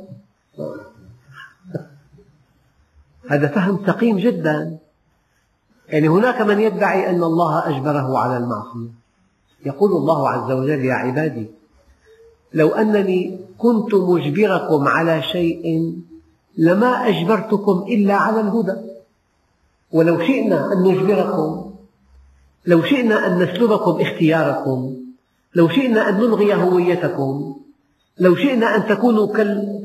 هذا 3.31 3.49
فهم 3.49 3.87
سقيم 3.87 4.17
جدا. 4.17 4.79
يعني 5.89 6.09
هناك 6.09 6.41
من 6.41 6.61
يدعي 6.61 7.11
أن 7.11 7.23
الله 7.23 7.69
أجبره 7.69 8.19
على 8.19 8.37
المعصية. 8.37 8.99
يقول 9.67 9.93
الله 9.93 10.29
عز 10.29 10.53
وجل 10.53 10.85
يا 10.85 10.95
عبادي 10.95 11.51
لو 12.55 12.69
أنني 12.69 13.41
كنت 13.59 13.95
مجبركم 13.95 14.89
على 14.89 15.23
شيء 15.23 15.95
لما 16.59 17.09
أجبرتكم 17.09 17.85
إلا 17.89 18.15
على 18.15 18.41
الهدى. 18.41 18.89
ولو 19.93 20.19
شئنا 20.19 20.73
أن 20.73 20.83
نجبركم 20.83 21.71
لو 22.67 22.83
شئنا 22.83 23.27
أن 23.27 23.43
نسلبكم 23.43 24.01
اختياركم 24.01 24.97
لو 25.55 25.69
شئنا 25.69 26.09
أن 26.09 26.15
نلغي 26.15 26.55
هويتكم 26.55 27.57
لو 28.19 28.37
شئنا 28.37 28.77
أن 28.77 28.87
تكونوا 28.87 29.27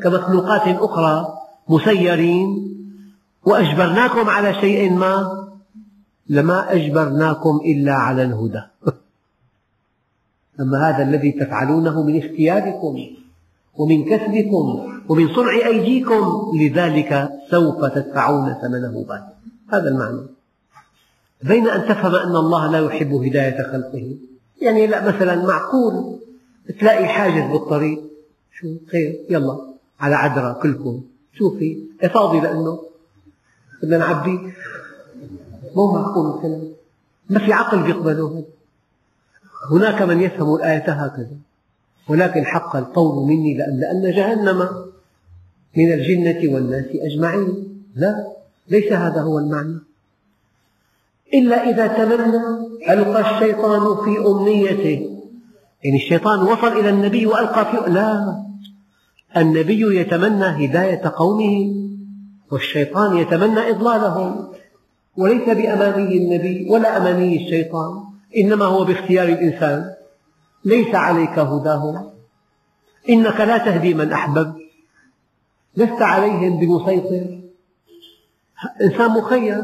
كمخلوقات 0.03 0.67
أخرى 0.67 1.27
مسيرين 1.69 2.73
وأجبرناكم 3.45 4.29
على 4.29 4.53
شيء 4.53 4.93
ما 4.93 5.43
لما 6.29 6.73
أجبرناكم 6.73 7.59
إلا 7.65 7.93
على 7.93 8.23
الهدى. 8.23 8.62
أما 10.59 10.89
هذا 10.89 11.03
الذي 11.03 11.31
تفعلونه 11.31 12.03
من 12.03 12.17
اختياركم. 12.17 13.22
ومن 13.75 14.05
كسبكم 14.05 14.93
ومن 15.09 15.36
صنع 15.36 15.67
أيديكم 15.67 16.51
لذلك 16.55 17.29
سوف 17.51 17.86
تدفعون 17.86 18.53
ثمنه 18.53 19.05
بعد. 19.09 19.23
هذا 19.69 19.89
المعنى. 19.89 20.27
بين 21.43 21.67
أن 21.67 21.81
تفهم 21.89 22.15
أن 22.15 22.36
الله 22.36 22.71
لا 22.71 22.79
يحب 22.79 23.13
هداية 23.13 23.63
خلقه. 23.71 24.15
يعني 24.62 24.88
لا 24.88 25.07
مثلا 25.07 25.36
معقول 25.36 26.19
تلاقي 26.79 27.07
حاجز 27.07 27.51
بالطريق. 27.51 28.03
شو؟ 28.53 28.67
خير 28.91 29.25
يلا 29.29 29.59
على 29.99 30.15
عذرة 30.15 30.53
كلكم. 30.53 31.03
شوفي 31.38 31.83
فاضي 32.13 32.39
لأنه 32.39 32.79
بدنا 33.83 33.97
نعبي 33.97 34.53
مو 35.75 35.91
معقول 35.91 36.36
الكلام. 36.36 36.73
ما 37.29 37.39
في 37.39 37.53
عقل 37.53 37.83
بيقبله 37.83 38.43
هناك 39.71 40.01
من 40.01 40.21
يفهم 40.21 40.55
الآية 40.55 40.91
هكذا. 40.91 41.38
ولكن 42.09 42.45
حق 42.45 42.75
القول 42.75 43.27
مني 43.27 43.53
لأن 43.53 44.11
جهنم 44.15 44.69
من 45.77 45.93
الجنة 45.93 46.53
والناس 46.53 46.85
أجمعين. 46.95 47.83
لا 47.95 48.27
ليس 48.69 48.91
هذا 48.93 49.21
هو 49.21 49.39
المعنى. 49.39 49.79
إلا 51.33 51.69
إذا 51.69 51.87
تمنى 51.87 52.41
ألقى 52.89 53.21
الشيطان 53.21 54.05
في 54.05 54.27
أمنيته. 54.27 55.09
يعني 55.83 55.97
الشيطان 55.97 56.39
وصل 56.39 56.67
إلى 56.67 56.89
النبي 56.89 57.25
وألقى 57.25 57.65
في 57.65 57.91
لا. 57.91 58.43
النبي 59.37 59.99
يتمنى 59.99 60.65
هداية 60.65 61.01
قومه 61.15 61.75
والشيطان 62.51 63.17
يتمنى 63.17 63.69
إضلالهم. 63.69 64.47
وليس 65.17 65.49
بأماني 65.49 66.17
النبي 66.17 66.67
ولا 66.69 66.97
أماني 66.97 67.45
الشيطان 67.45 68.03
إنما 68.37 68.65
هو 68.65 68.83
باختيار 68.83 69.27
الإنسان. 69.27 69.93
ليس 70.65 70.95
عليك 70.95 71.39
هداهم. 71.39 72.10
إنك 73.10 73.39
لا 73.39 73.58
تهدي 73.58 73.93
من 73.93 74.13
أحببت 74.13 74.56
لست 75.78 76.02
عليهم 76.02 76.60
بمسيطر. 76.60 77.39
إنسان 78.82 79.12
مخير. 79.12 79.63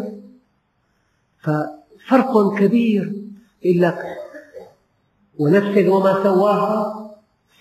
ففرق 1.40 2.56
كبير. 2.60 3.14
يقول 3.64 3.82
لك 3.82 4.06
ونفس 5.38 5.88
وما 5.88 6.24
سواها 6.24 7.10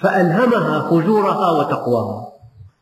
فألهمها 0.00 0.90
فجورها 0.90 1.50
وتقواها. 1.50 2.32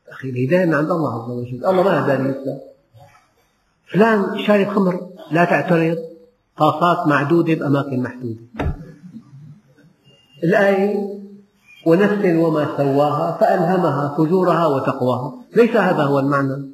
أخي 0.09 0.29
الهداية 0.29 0.66
من 0.66 0.75
عند 0.75 0.90
الله 0.90 1.25
عز 1.25 1.31
وجل. 1.31 1.66
الله 1.66 1.83
ما 1.83 2.05
هداني 2.05 2.29
الإسلام 2.29 2.61
فلان 3.92 4.38
شارب 4.47 4.69
خمر 4.69 5.09
لا 5.31 5.45
تعترض. 5.45 5.99
طاسات 6.57 7.07
معدودة 7.07 7.55
بأماكن 7.55 8.03
محدودة. 8.03 8.75
الآية 10.44 11.16
ونفس 11.87 12.25
وما 12.25 12.77
سواها 12.77 13.38
فألهمها 13.40 14.14
فجورها 14.18 14.66
وتقواها. 14.66 15.35
ليس 15.57 15.77
هذا 15.77 16.03
هو 16.03 16.18
المعنى. 16.18 16.70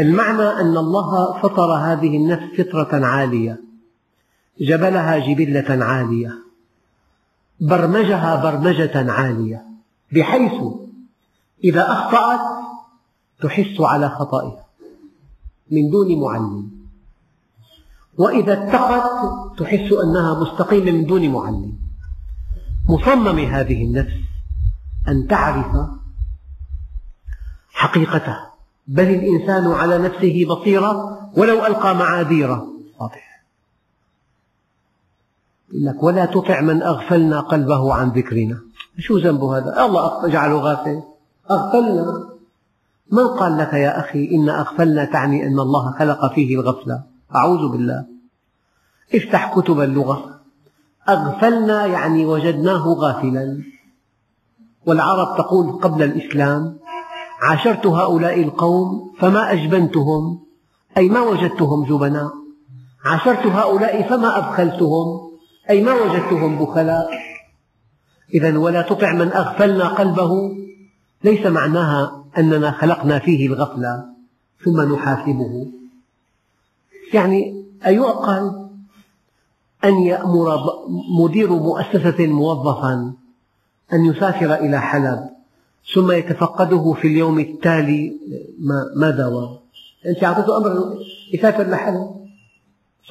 المعنى 0.00 0.60
أن 0.60 0.76
الله 0.76 1.40
فطر 1.42 1.72
هذه 1.72 2.16
النفس 2.16 2.60
فطرة 2.60 3.06
عالية. 3.06 3.60
جبلها 4.60 5.18
جبلة 5.18 5.84
عالية. 5.84 6.32
برمجها 7.60 8.42
برمجة 8.42 9.12
عالية. 9.12 9.64
بحيث 10.12 10.62
إذا 11.64 11.92
أخطأت 11.92 12.40
تحس 13.42 13.80
على 13.80 14.08
خطئها. 14.08 14.64
من 15.70 15.90
دون 15.90 16.20
معلم. 16.20 16.70
وإذا 18.18 18.52
اتقت 18.52 19.58
تحس 19.58 19.92
أنها 20.04 20.40
مستقيمة 20.40 20.92
من 20.92 21.06
دون 21.06 21.28
معلم. 21.28 21.83
مصمم 22.88 23.38
هذه 23.38 23.84
النفس 23.84 24.14
أن 25.08 25.26
تعرف 25.28 25.66
حقيقته 27.72 28.36
بل 28.86 29.08
الإنسان 29.08 29.72
على 29.72 29.98
نفسه 29.98 30.46
بصيرة 30.48 31.18
ولو 31.36 31.66
ألقى 31.66 31.94
معاذيره. 31.94 32.66
واضح. 33.00 33.44
يقول 35.72 35.84
لك 35.84 36.02
ولا 36.02 36.26
تطع 36.26 36.60
من 36.60 36.82
أغفلنا 36.82 37.40
قلبه 37.40 37.94
عن 37.94 38.08
ذكرنا. 38.08 38.60
شو 38.98 39.18
ذنب 39.18 39.44
هذا؟ 39.44 39.84
الله 39.84 40.28
جعله 40.28 40.58
غافل. 40.58 41.02
أغفلنا. 41.50 42.28
من 43.12 43.26
قال 43.26 43.58
لك 43.58 43.72
يا 43.72 44.00
أخي 44.00 44.30
إن 44.34 44.48
أغفلنا 44.48 45.04
تعني 45.04 45.46
أن 45.46 45.60
الله 45.60 45.98
خلق 45.98 46.34
فيه 46.34 46.54
الغفلة؟ 46.60 47.02
أعوذ 47.34 47.68
بالله. 47.68 48.06
افتح 49.14 49.54
كتب 49.54 49.80
اللغة. 49.80 50.33
أغفلنا 51.08 51.86
يعني 51.86 52.26
وجدناه 52.26 52.88
غافلا. 52.88 53.62
والعرب 54.86 55.36
تقول 55.36 55.72
قبل 55.72 56.02
الإسلام 56.02 56.76
عاشرت 57.42 57.86
هؤلاء 57.86 58.42
القوم 58.42 59.12
فما 59.18 59.52
أجبنتهم؟ 59.52 60.40
أي 60.96 61.08
ما 61.08 61.20
وجدتهم 61.20 61.84
جبناء 61.84 62.30
عاشرت 63.04 63.46
هؤلاء 63.46 64.02
فما 64.02 64.38
أبخلتهم؟ 64.38 65.30
أي 65.70 65.82
ما 65.82 65.92
وجدتهم 65.94 66.58
بخلاء؟ 66.58 67.10
إذا 68.34 68.58
ولا 68.58 68.82
تطع 68.82 69.12
من 69.12 69.32
أغفلنا 69.32 69.88
قلبه. 69.88 70.56
ليس 71.24 71.46
معناها 71.46 72.24
أننا 72.38 72.70
خلقنا 72.70 73.18
فيه 73.18 73.46
الغفلة 73.46 74.04
ثم 74.64 74.94
نحاسبه. 74.94 75.66
يعني 77.12 77.64
أيعقل 77.86 78.63
أن 79.84 79.94
يأمر 79.94 80.60
مدير 81.20 81.52
مؤسسة 81.52 82.26
موظفا 82.26 83.12
أن 83.92 84.04
يسافر 84.04 84.54
إلى 84.54 84.80
حلب 84.80 85.30
ثم 85.94 86.12
يتفقده 86.12 86.92
في 86.92 87.08
اليوم 87.08 87.38
التالي 87.38 88.12
ماذا 88.96 89.26
و 89.26 89.58
أنت 90.06 90.24
أعطيته 90.24 90.56
أمر 90.56 90.98
يسافر 91.34 91.70
لحلب 91.70 92.10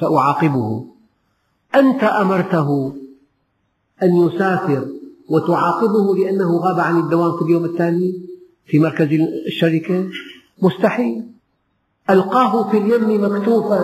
سأعاقبه. 0.00 0.86
أنت 1.74 2.04
أمرته 2.04 2.92
أن 4.02 4.16
يسافر 4.16 4.86
وتعاقبه 5.28 6.16
لأنه 6.16 6.56
غاب 6.56 6.80
عن 6.80 7.00
الدوام 7.00 7.36
في 7.36 7.44
اليوم 7.44 7.64
التالي 7.64 8.14
في 8.66 8.78
مركز 8.78 9.08
الشركة؟ 9.46 10.06
مستحيل. 10.62 11.24
ألقاه 12.10 12.70
في 12.70 12.78
اليم 12.78 13.24
مكتوفا 13.24 13.80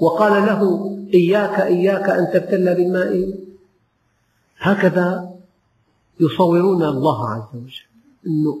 وقال 0.00 0.32
له 0.32 0.92
إياك 1.14 1.60
إياك 1.60 2.08
أن 2.08 2.30
تبتل 2.32 2.74
بالماء 2.74 3.34
هكذا 4.58 5.30
يصورون 6.20 6.82
الله 6.82 7.30
عز 7.30 7.54
وجل 7.54 7.86
أنه 8.26 8.58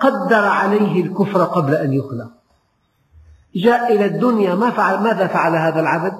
قدر 0.00 0.44
عليه 0.44 1.02
الكفر 1.02 1.44
قبل 1.44 1.74
أن 1.74 1.92
يخلق 1.92 2.30
جاء 3.56 3.92
إلى 3.92 4.04
الدنيا 4.04 4.54
ما 4.54 4.70
فعل 4.70 5.02
ماذا 5.02 5.26
فعل 5.26 5.56
هذا 5.56 5.80
العبد؟ 5.80 6.14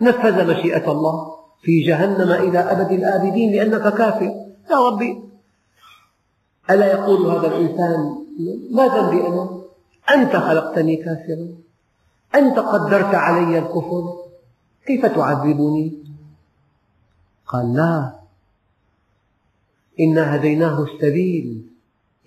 نفذ 0.00 0.50
مشيئة 0.50 0.92
الله 0.92 1.34
في 1.62 1.80
جهنم 1.86 2.32
إلى 2.32 2.58
أبد 2.58 2.92
الآبدين 2.92 3.52
لأنك 3.52 3.94
كافر 3.94 4.34
يا 4.70 4.76
ربي 4.88 5.22
ألا 6.70 6.92
يقول 6.92 7.26
هذا 7.26 7.46
الإنسان 7.46 8.16
ما 8.70 8.86
ذنبي 8.86 9.26
أنا؟ 9.26 9.60
أنت 10.14 10.36
خلقتني 10.36 10.96
كافرا 10.96 11.48
أنت 12.34 12.58
قدرت 12.58 13.14
علي 13.14 13.58
الكفر 13.58 14.19
كيف 14.86 15.06
تعذبني؟ 15.06 15.92
قال 17.46 17.74
لا. 17.74 18.12
إنا 20.00 20.36
هديناه 20.36 20.82
السبيل 20.82 21.66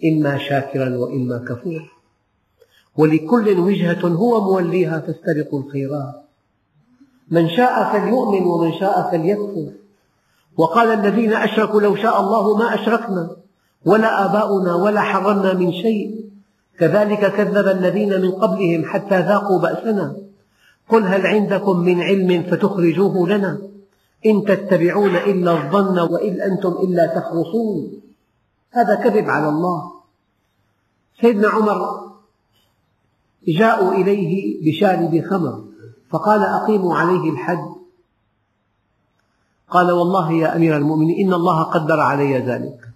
إما 0.05 0.37
شاكرا 0.37 0.97
وإما 0.97 1.37
كفورا. 1.37 1.89
ولكل 2.97 3.59
وجهة 3.59 4.07
هو 4.07 4.41
موليها 4.41 4.99
فاستبقوا 4.99 5.63
الخيرات. 5.63 6.23
من 7.31 7.49
شاء 7.49 7.93
فليؤمن 7.93 8.43
ومن 8.43 8.73
شاء 8.79 9.11
فليكفر. 9.11 9.71
وقال 10.57 10.87
الذين 10.87 11.33
أشركوا 11.33 11.81
لو 11.81 11.95
شاء 11.95 12.19
الله 12.19 12.57
ما 12.57 12.73
أشركنا 12.73 13.35
ولا 13.85 14.25
آباؤنا 14.25 14.75
ولا 14.75 15.01
حرمنا 15.01 15.53
من 15.53 15.71
شيء. 15.71 16.29
كذلك 16.79 17.35
كذب 17.35 17.67
الذين 17.67 18.21
من 18.21 18.31
قبلهم 18.31 18.85
حتى 18.85 19.19
ذاقوا 19.19 19.59
بأسنا. 19.59 20.15
قل 20.93 21.03
هل 21.03 21.27
عندكم 21.27 21.79
من 21.79 22.01
علم 22.01 22.43
فتخرجوه 22.43 23.29
لنا؟ 23.29 23.62
إن 24.25 24.43
تتبعون 24.43 25.15
إلا 25.15 25.51
الظن 25.51 25.99
وإن 25.99 26.41
أنتم 26.41 26.69
إلا 26.69 27.06
تخرصون. 27.08 28.01
هذا 28.71 28.95
كذب 28.95 29.29
على 29.29 29.49
الله. 29.49 29.93
سيدنا 31.21 31.47
عمر 31.47 31.79
جاءوا 33.47 33.93
إليه 33.93 34.62
بشارب 34.65 35.23
خمر 35.29 35.63
فقال 36.10 36.41
أقيموا 36.41 36.95
عليه 36.95 37.32
الحد. 37.32 37.65
قال 39.69 39.91
والله 39.91 40.32
يا 40.32 40.56
أمير 40.56 40.77
المؤمنين 40.77 41.27
إن 41.27 41.34
الله 41.34 41.63
قدر 41.63 41.99
علي 41.99 42.38
ذلك. 42.38 42.89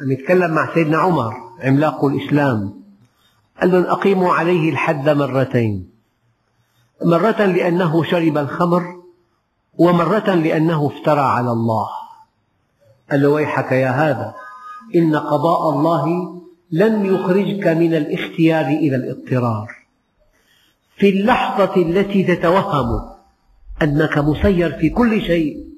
عم 0.00 0.10
يتكلم 0.10 0.50
مع 0.50 0.74
سيدنا 0.74 0.98
عمر 0.98 1.34
عملاق 1.60 2.04
الإسلام. 2.04 2.77
قال 3.60 3.70
لهم 3.72 3.84
أقيموا 3.84 4.32
عليه 4.32 4.70
الحد 4.70 5.08
مرتين. 5.08 5.90
مرة 7.04 7.46
لأنه 7.46 8.04
شرب 8.04 8.38
الخمر 8.38 9.02
ومرة 9.78 10.34
لأنه 10.34 10.86
افترى 10.86 11.20
على 11.20 11.52
الله. 11.52 11.88
قال 13.10 13.22
له 13.22 13.28
ويحك 13.28 13.72
يا 13.72 13.90
هذا 13.90 14.34
إن 14.94 15.16
قضاء 15.16 15.70
الله 15.70 16.34
لن 16.70 17.06
يخرجك 17.06 17.66
من 17.66 17.94
الاختيار 17.94 18.66
إلى 18.66 18.96
الاضطرار. 18.96 19.68
في 20.96 21.08
اللحظة 21.08 21.82
التي 21.82 22.36
تتوهم 22.36 23.10
أنك 23.82 24.18
مسير 24.18 24.78
في 24.78 24.90
كل 24.90 25.22
شيء 25.22 25.68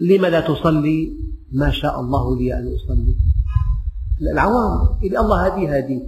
لم 0.00 0.26
لا 0.26 0.40
تصلي؟ 0.40 1.12
ما 1.52 1.70
شاء 1.70 2.00
الله 2.00 2.36
لي 2.38 2.54
أن 2.54 2.74
أصلي. 2.74 3.14
العوام. 4.30 4.98
إذا 5.02 5.20
الله 5.20 5.46
هدي 5.46 5.78
هدي. 5.78 6.02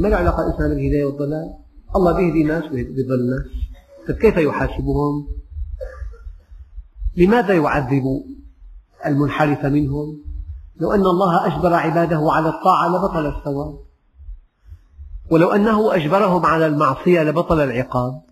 ما 0.00 0.08
له 0.08 0.16
علاقة 0.16 0.42
الإنسان 0.42 0.68
بالهداية 0.68 1.04
والضلال 1.04 1.54
الله 1.96 2.12
بيهدي 2.12 2.44
ناس 2.44 2.64
ويضل 2.64 3.30
ناس 3.30 3.46
طيب 4.08 4.16
كيف 4.16 4.36
يحاسبهم؟ 4.36 5.28
لماذا 7.16 7.54
يعذب 7.54 8.24
المنحرف 9.06 9.64
منهم؟ 9.64 10.18
لو 10.80 10.92
أن 10.92 11.00
الله 11.00 11.46
أجبر 11.46 11.74
عباده 11.74 12.32
على 12.32 12.48
الطاعة 12.48 12.88
لبطل 12.88 13.26
الثواب. 13.26 13.78
ولو 15.30 15.50
أنه 15.50 15.94
أجبرهم 15.94 16.46
على 16.46 16.66
المعصية 16.66 17.22
لبطل 17.22 17.60
العقاب. 17.60 18.22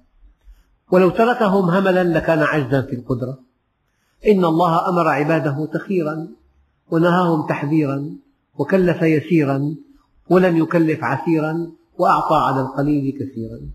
ولو 0.90 1.10
تركهم 1.10 1.70
هملا 1.70 2.04
لكان 2.04 2.38
عجزا 2.38 2.82
في 2.82 2.96
القدرة. 2.96 3.38
إن 4.26 4.44
الله 4.44 4.88
أمر 4.88 5.08
عباده 5.08 5.66
تخيرا. 5.74 6.28
ونهاهم 6.90 7.46
تحذيرا 7.46 8.16
وكلف 8.54 9.02
يسيرا 9.02 9.74
ولم 10.30 10.56
يكلف 10.56 11.04
عسيرا 11.04 11.72
وأعطى 11.98 12.34
على 12.34 12.60
القليل 12.60 13.12
كثيرا. 13.12 13.70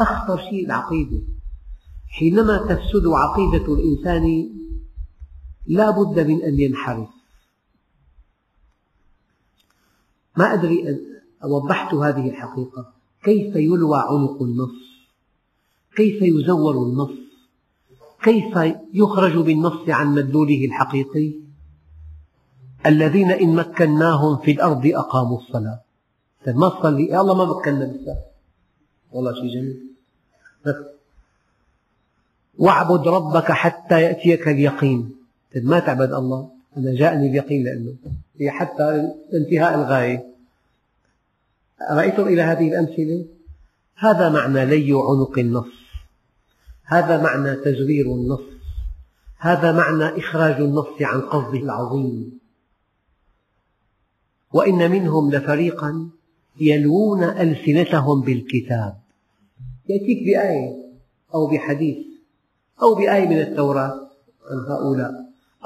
أخطر 0.00 0.38
شيء 0.38 0.66
العقيدة. 0.66 1.20
حينما 2.08 2.56
تفسد 2.56 3.06
عقيدة 3.06 3.74
الإنسان 3.74 4.50
لا 5.66 5.90
بد 5.90 6.20
من 6.26 6.42
أن 6.42 6.60
ينحرف. 6.60 7.08
ما 10.36 10.54
أدري 10.54 10.88
أن 10.88 10.98
وضحت 11.44 11.94
هذه 11.94 12.30
الحقيقة. 12.30 12.92
كيف 13.22 13.56
يلوى 13.56 13.98
عنق 13.98 14.42
النص؟ 14.42 14.88
كيف 15.96 16.22
يزور 16.22 16.82
النص؟ 16.82 17.27
كيف 18.22 18.58
يخرج 18.94 19.36
بالنص 19.36 19.88
عن 19.88 20.14
مدلوله 20.14 20.64
الحقيقي؟ 20.64 21.32
الذين 22.86 23.30
إن 23.30 23.54
مكناهم 23.54 24.36
في 24.36 24.50
الأرض 24.50 24.86
أقاموا 24.86 25.38
الصلاة. 25.38 25.80
ما 26.46 26.68
تصلي 26.68 27.06
يا 27.06 27.20
الله 27.20 27.34
ما 27.34 27.44
مكنا 27.44 27.84
بالصلاة. 27.84 28.24
والله 29.12 29.34
شيء 29.34 29.54
جميل. 29.54 29.88
واعبد 32.58 33.08
ربك 33.08 33.52
حتى 33.52 34.02
يأتيك 34.02 34.48
اليقين. 34.48 35.16
طيب 35.54 35.64
ما 35.64 35.78
تعبد 35.78 36.12
الله؟ 36.12 36.48
أنا 36.76 36.94
جاءني 36.94 37.30
اليقين 37.30 37.64
لأنه 37.64 37.94
هي 38.40 38.50
حتى 38.50 39.12
انتهاء 39.34 39.74
الغاية. 39.74 40.26
رأيتم 41.90 42.22
إلى 42.22 42.42
هذه 42.42 42.68
الأمثلة؟ 42.68 43.24
هذا 43.96 44.28
معنى 44.28 44.66
لي 44.66 44.92
عنق 44.92 45.38
النص. 45.38 45.77
هذا 46.88 47.22
معنى 47.22 47.56
تزوير 47.56 48.06
النص. 48.14 48.40
هذا 49.38 49.72
معنى 49.72 50.18
إخراج 50.18 50.60
النص 50.60 50.86
عن 51.00 51.20
قصده 51.20 51.58
العظيم. 51.58 52.38
وإن 54.52 54.90
منهم 54.90 55.30
لفريقا 55.30 56.10
يلوون 56.60 57.24
ألسنتهم 57.24 58.20
بالكتاب. 58.20 58.98
يأتيك 59.88 60.24
بآية 60.26 60.88
أو 61.34 61.46
بحديث 61.46 62.06
أو 62.82 62.94
بآية 62.94 63.28
من 63.28 63.40
التوراة 63.40 64.10
عن 64.50 64.58
هؤلاء 64.70 65.12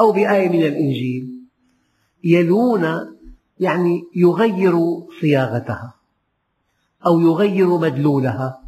أو 0.01 0.13
بآية 0.13 0.49
من 0.49 0.63
الإنجيل 0.63 1.29
يلوون 2.25 2.85
يعني 3.61 4.03
يغير 4.17 4.75
صياغتها 5.21 5.95
أو 7.07 7.21
يغير 7.21 7.79
مدلولها. 7.79 8.62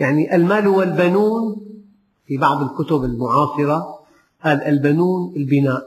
يعني 0.00 0.36
المال 0.36 0.68
والبنون 0.68 1.66
في 2.26 2.36
بعض 2.36 2.62
الكتب 2.62 3.04
المعاصرة 3.04 4.00
قال 4.44 4.62
البنون 4.62 5.36
البناء 5.36 5.82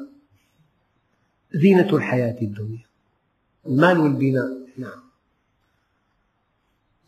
زينة 1.53 1.95
الحياة 1.95 2.41
الدنيا. 2.41 2.85
المال 3.67 3.99
والبناء 3.99 4.67
نعم. 4.77 5.03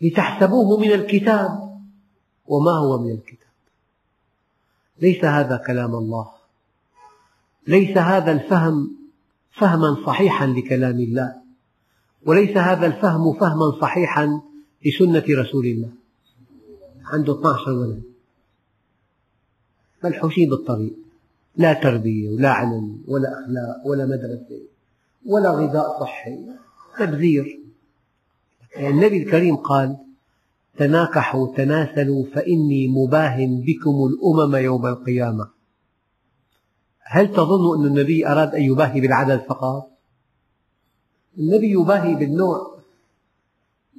لتحسبوه 0.01 0.79
من 0.79 0.91
الكتاب 0.91 1.79
وما 2.45 2.71
هو 2.71 3.03
من 3.03 3.11
الكتاب. 3.11 3.49
ليس 5.01 5.25
هذا 5.25 5.63
كلام 5.67 5.95
الله. 5.95 6.31
ليس 7.67 7.97
هذا 7.97 8.31
الفهم 8.31 8.97
فهما 9.51 10.05
صحيحا 10.05 10.47
لكلام 10.47 10.99
الله. 10.99 11.35
وليس 12.25 12.57
هذا 12.57 12.85
الفهم 12.85 13.33
فهما 13.33 13.81
صحيحا 13.81 14.41
لسنة 14.85 15.23
رسول 15.29 15.65
الله. 15.65 16.04
عنده 17.05 17.33
12 17.33 17.71
ولد 17.71 18.03
ملحوشين 20.03 20.49
بالطريق 20.49 20.93
لا 21.57 21.73
تربية 21.73 22.29
ولا 22.29 22.49
علم 22.49 23.03
ولا 23.07 23.29
أخلاق 23.33 23.87
ولا 23.87 24.05
مدرسة 24.05 24.61
ولا 25.25 25.49
غذاء 25.49 25.99
صحي 25.99 26.45
تبذير. 26.99 27.59
يعني 28.75 28.89
النبي 28.89 29.23
الكريم 29.23 29.55
قال 29.55 29.97
تناكحوا 30.77 31.55
تناسلوا 31.55 32.25
فإني 32.25 32.87
مباهن 32.87 33.61
بكم 33.61 34.09
الأمم 34.09 34.55
يوم 34.55 34.87
القيامة. 34.87 35.49
هل 37.01 37.31
تظن 37.33 37.79
أن 37.79 37.85
النبي 37.85 38.27
أراد 38.27 38.55
أن 38.55 38.61
يباهي 38.61 39.01
بالعدد 39.01 39.39
فقط؟ 39.39 39.89
النبي 41.37 41.71
يباهي 41.71 42.15
بالنوع 42.15 42.74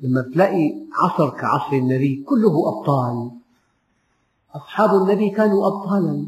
لما 0.03 0.23
تلاقي 0.35 0.75
عصر 0.93 1.31
كعصر 1.31 1.73
النبي 1.73 2.25
كله 2.27 2.69
أبطال. 2.69 3.31
أصحاب 4.55 5.03
النبي 5.03 5.31
كانوا 5.31 5.67
أبطالا. 5.67 6.27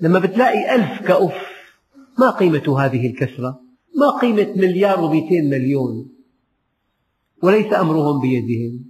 لما 0.00 0.18
بتلاقي 0.18 0.74
ألف 0.74 1.06
كأف 1.06 1.34
ما 2.18 2.30
قيمة 2.30 2.80
هذه 2.80 3.06
الكسرة؟ 3.06 3.60
ما 3.96 4.18
قيمة 4.18 4.52
مليار 4.56 5.00
ومئتين 5.00 5.50
مليون. 5.50 6.08
وليس 7.42 7.74
أمرهم 7.74 8.20
بيدهم. 8.20 8.84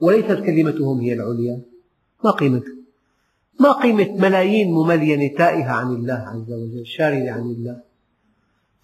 وليست 0.00 0.44
كلمتهم 0.44 1.00
هي 1.00 1.12
العليا. 1.12 1.60
ما 2.24 2.30
قيمتها 2.30 2.78
ما 3.60 3.72
قيمة 3.72 4.08
ملايين 4.18 4.72
مملينة 4.72 5.36
تائهة 5.36 5.72
عن 5.72 5.94
الله 5.94 6.14
عز 6.14 6.52
وجل 6.52 6.86
شاردة 6.86 7.32
عن 7.32 7.40
الله. 7.40 7.87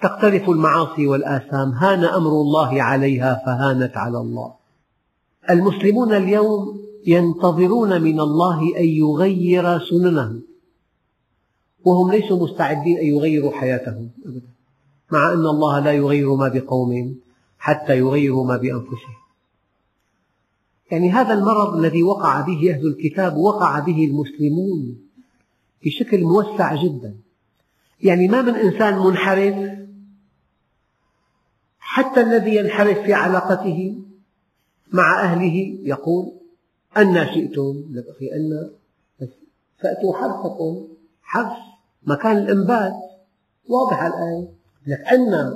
تقترف 0.05 0.51
المعاصي 0.51 1.07
والآثام 1.07 1.71
هان 1.71 2.05
أمر 2.05 2.31
الله 2.31 2.83
عليها 2.83 3.43
فهانت 3.47 3.97
على 3.97 4.19
الله. 4.19 4.55
المسلمون 5.51 6.13
اليوم 6.13 6.81
ينتظرون 7.07 8.03
من 8.03 8.21
الله 8.21 8.61
أن 8.79 8.85
يغير 8.85 9.79
سننه 9.79 10.41
وهم 11.85 12.13
ليسوا 12.13 12.45
مستعدين 12.45 12.99
أن 12.99 13.07
يغيروا 13.07 13.53
حياتهم 13.53 14.11
أبدا. 14.27 14.49
مع 15.13 15.33
أن 15.33 15.47
الله 15.47 15.81
لا 15.81 15.93
يغير 15.93 16.35
ما 16.35 16.49
بقوم 16.49 17.15
حتى 17.59 17.99
يغيروا 17.99 18.47
ما 18.47 18.57
بأنفسهم. 18.57 19.17
يعني 20.91 21.11
هذا 21.11 21.35
المرض 21.35 21.77
الذي 21.77 22.03
وقع 22.03 22.41
به 22.41 22.71
أهل 22.71 22.87
الكتاب 22.87 23.37
وقع 23.37 23.79
به 23.79 24.05
المسلمون 24.05 24.99
بشكل 25.85 26.21
موسع 26.21 26.75
جدا. 26.75 27.15
يعني 28.01 28.29
ما 28.29 28.43
من 28.43 28.55
إنسان 28.55 28.99
منحرف 28.99 29.84
حتى 31.95 32.21
الذي 32.21 32.57
ينحرف 32.57 32.99
في 32.99 33.15
علاقته 33.15 33.99
مع 34.93 35.21
أهله 35.21 35.79
يقول 35.83 36.33
أن 36.97 37.27
شئتم 37.27 37.85
لك 37.91 38.05
أن 38.37 38.71
فأتوا 39.79 40.15
حرثكم 40.17 40.89
حرث 41.23 41.57
مكان 42.07 42.37
الإنبات. 42.37 42.93
واضحة 43.69 44.07
الآية 44.07 44.49
لك 44.87 44.99
أن 45.13 45.53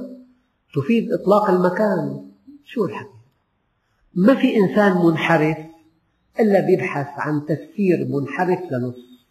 تفيد 0.75 1.13
إطلاق 1.13 1.51
المكان. 1.51 2.31
شو 2.65 2.85
الحكي؟ 2.85 3.19
ما 4.15 4.35
في 4.35 4.57
إنسان 4.57 5.07
منحرف 5.07 5.59
إلا 6.41 6.61
بيبحث 6.61 7.07
عن 7.17 7.47
تفسير 7.47 8.09
منحرف 8.09 8.61
لنص. 8.73 9.27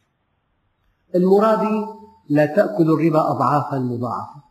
المرابي 1.15 1.85
لا 2.29 2.45
تأكل 2.45 2.91
الربا 2.91 3.31
أضعافا 3.31 3.79
مضاعفة 3.79 4.43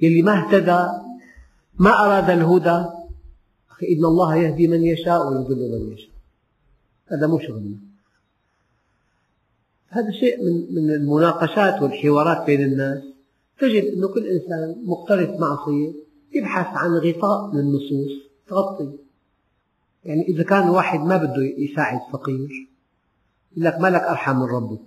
يلي 0.00 0.22
ما 0.22 0.38
اهتدى 0.38 1.05
ما 1.78 1.90
أراد 1.90 2.30
الهدى؟ 2.30 2.84
أخي 3.70 3.86
إن 3.92 4.04
الله 4.04 4.36
يهدي 4.36 4.68
من 4.68 4.84
يشاء 4.84 5.28
ويضل 5.28 5.56
من 5.56 5.92
يشاء. 5.92 6.10
هذا 7.06 7.26
مو 7.26 7.38
شغلنا. 7.38 7.76
هذا 9.88 10.10
شيء 10.10 10.44
من 10.44 10.74
من 10.74 10.90
المناقشات 10.90 11.82
والحوارات 11.82 12.46
بين 12.46 12.62
الناس. 12.62 13.02
تجد 13.58 13.84
أن 13.84 14.06
كل 14.14 14.26
إنسان 14.26 14.82
مقترف 14.84 15.40
معصية 15.40 15.92
يبحث 16.32 16.66
عن 16.76 16.90
غطاء 16.90 17.54
للنصوص 17.54 18.12
تغطي. 18.48 18.98
يعني 20.04 20.22
إذا 20.22 20.42
كان 20.42 20.68
واحد 20.68 21.00
ما 21.00 21.16
بده 21.16 21.42
يساعد 21.58 22.00
فقير 22.12 22.68
يقول 23.52 23.64
لك 23.64 23.80
ما 23.80 23.88
لك 23.88 24.02
أرحم 24.02 24.36
من 24.36 24.42
ربك. 24.42 24.80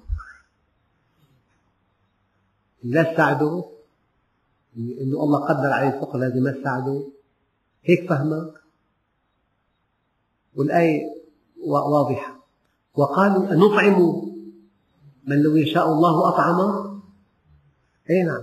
لا 2.84 3.14
تساعده. 3.14 3.66
إنه 4.80 5.24
الله 5.24 5.40
قدر 5.40 5.74
عليه 5.74 5.96
الفقر 5.96 6.20
لازم 6.20 6.44
ما 6.44 6.52
تساعده 6.52 7.04
هيك 7.84 8.10
فهمك؟ 8.10 8.54
والآية 10.56 11.02
واضحة. 11.68 12.40
وقالوا 12.96 13.52
أنطعم 13.52 14.22
من 15.28 15.42
لو 15.44 15.56
يشاء 15.56 15.88
الله 15.88 16.30
أطعمه؟ 16.30 17.02
أي 18.10 18.24
نعم. 18.24 18.42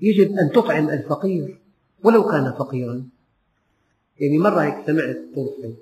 يجب 0.00 0.32
أن 0.32 0.50
تطعم 0.52 0.90
الفقير 0.90 1.60
ولو 2.04 2.24
كان 2.24 2.52
فقيرا. 2.52 3.08
يعني 4.20 4.38
مرة 4.38 4.60
هيك 4.60 4.86
سمعت 4.86 5.16
طرفة 5.36 5.74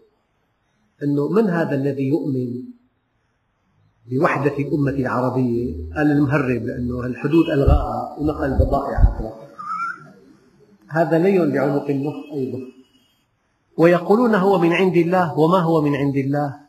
أنه 1.03 1.29
من 1.29 1.51
هذا 1.51 1.75
الذي 1.75 2.09
يؤمن 2.09 2.63
بوحدة 4.11 4.57
الأمة 4.59 4.91
العربية؟ 4.91 5.75
قال 5.97 6.11
المهرب 6.11 6.63
لأنه 6.63 7.07
الحدود 7.07 7.47
ألغاها 7.47 8.17
ونقل 8.19 8.59
بضائع 8.59 9.03
أخرى 9.03 9.50
هذا 10.91 11.19
لي 11.19 11.53
بعمق 11.53 11.87
النص 11.91 12.33
أيضا. 12.33 12.59
ويقولون 13.77 14.35
هو 14.35 14.59
من 14.59 14.73
عند 14.73 14.97
الله 14.97 15.39
وما 15.39 15.59
هو 15.59 15.83
من 15.83 15.95
عند 15.95 16.17
الله. 16.17 16.61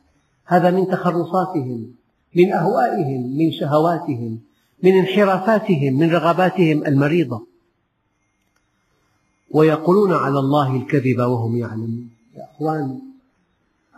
هذا 0.46 0.72
من 0.72 0.88
تخرصاتهم 0.88 1.94
من 2.36 2.54
أهوائهم 2.54 3.38
من 3.38 3.52
شهواتهم 3.52 4.40
من 4.84 4.92
انحرافاتهم 4.92 5.94
من 5.94 6.10
رغباتهم 6.12 6.86
المريضة. 6.86 7.48
ويقولون 9.52 10.14
على 10.14 10.40
الله 10.40 10.76
الكذب 10.76 11.20
وهم 11.20 11.58
يعلمون. 11.58 12.10
يا 12.38 12.44
أخوان 12.52 13.02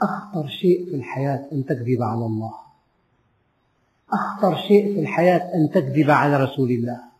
أخطر 0.01 0.47
شيء 0.47 0.86
في 0.86 0.95
الحياة 0.95 1.47
أن 1.51 1.65
تكذب 1.65 2.01
على 2.01 2.25
الله. 2.25 2.53
أخطر 4.13 4.55
شيء 4.55 4.93
في 4.93 4.99
الحياة 4.99 5.55
أن 5.55 5.69
تكذب 5.69 6.12
على 6.12 6.43
رسول 6.43 6.71
الله. 6.71 7.12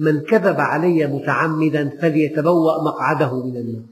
من 0.00 0.20
كذب 0.20 0.60
علي 0.60 1.06
متعمدا 1.06 1.82
فليتبوأ 2.00 2.82
مقعده 2.84 3.32
من 3.46 3.56
النار. 3.56 3.82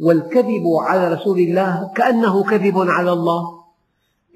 والكذب 0.00 0.64
على 0.88 1.14
رسول 1.14 1.38
الله 1.38 1.92
كأنه 1.96 2.44
كذب 2.44 2.78
على 2.78 3.12
الله 3.12 3.42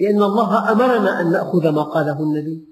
لأن 0.00 0.22
الله 0.22 0.72
أمرنا 0.72 1.20
أن 1.20 1.32
نأخذ 1.32 1.68
ما 1.68 1.82
قاله 1.82 2.18
النبي. 2.22 2.64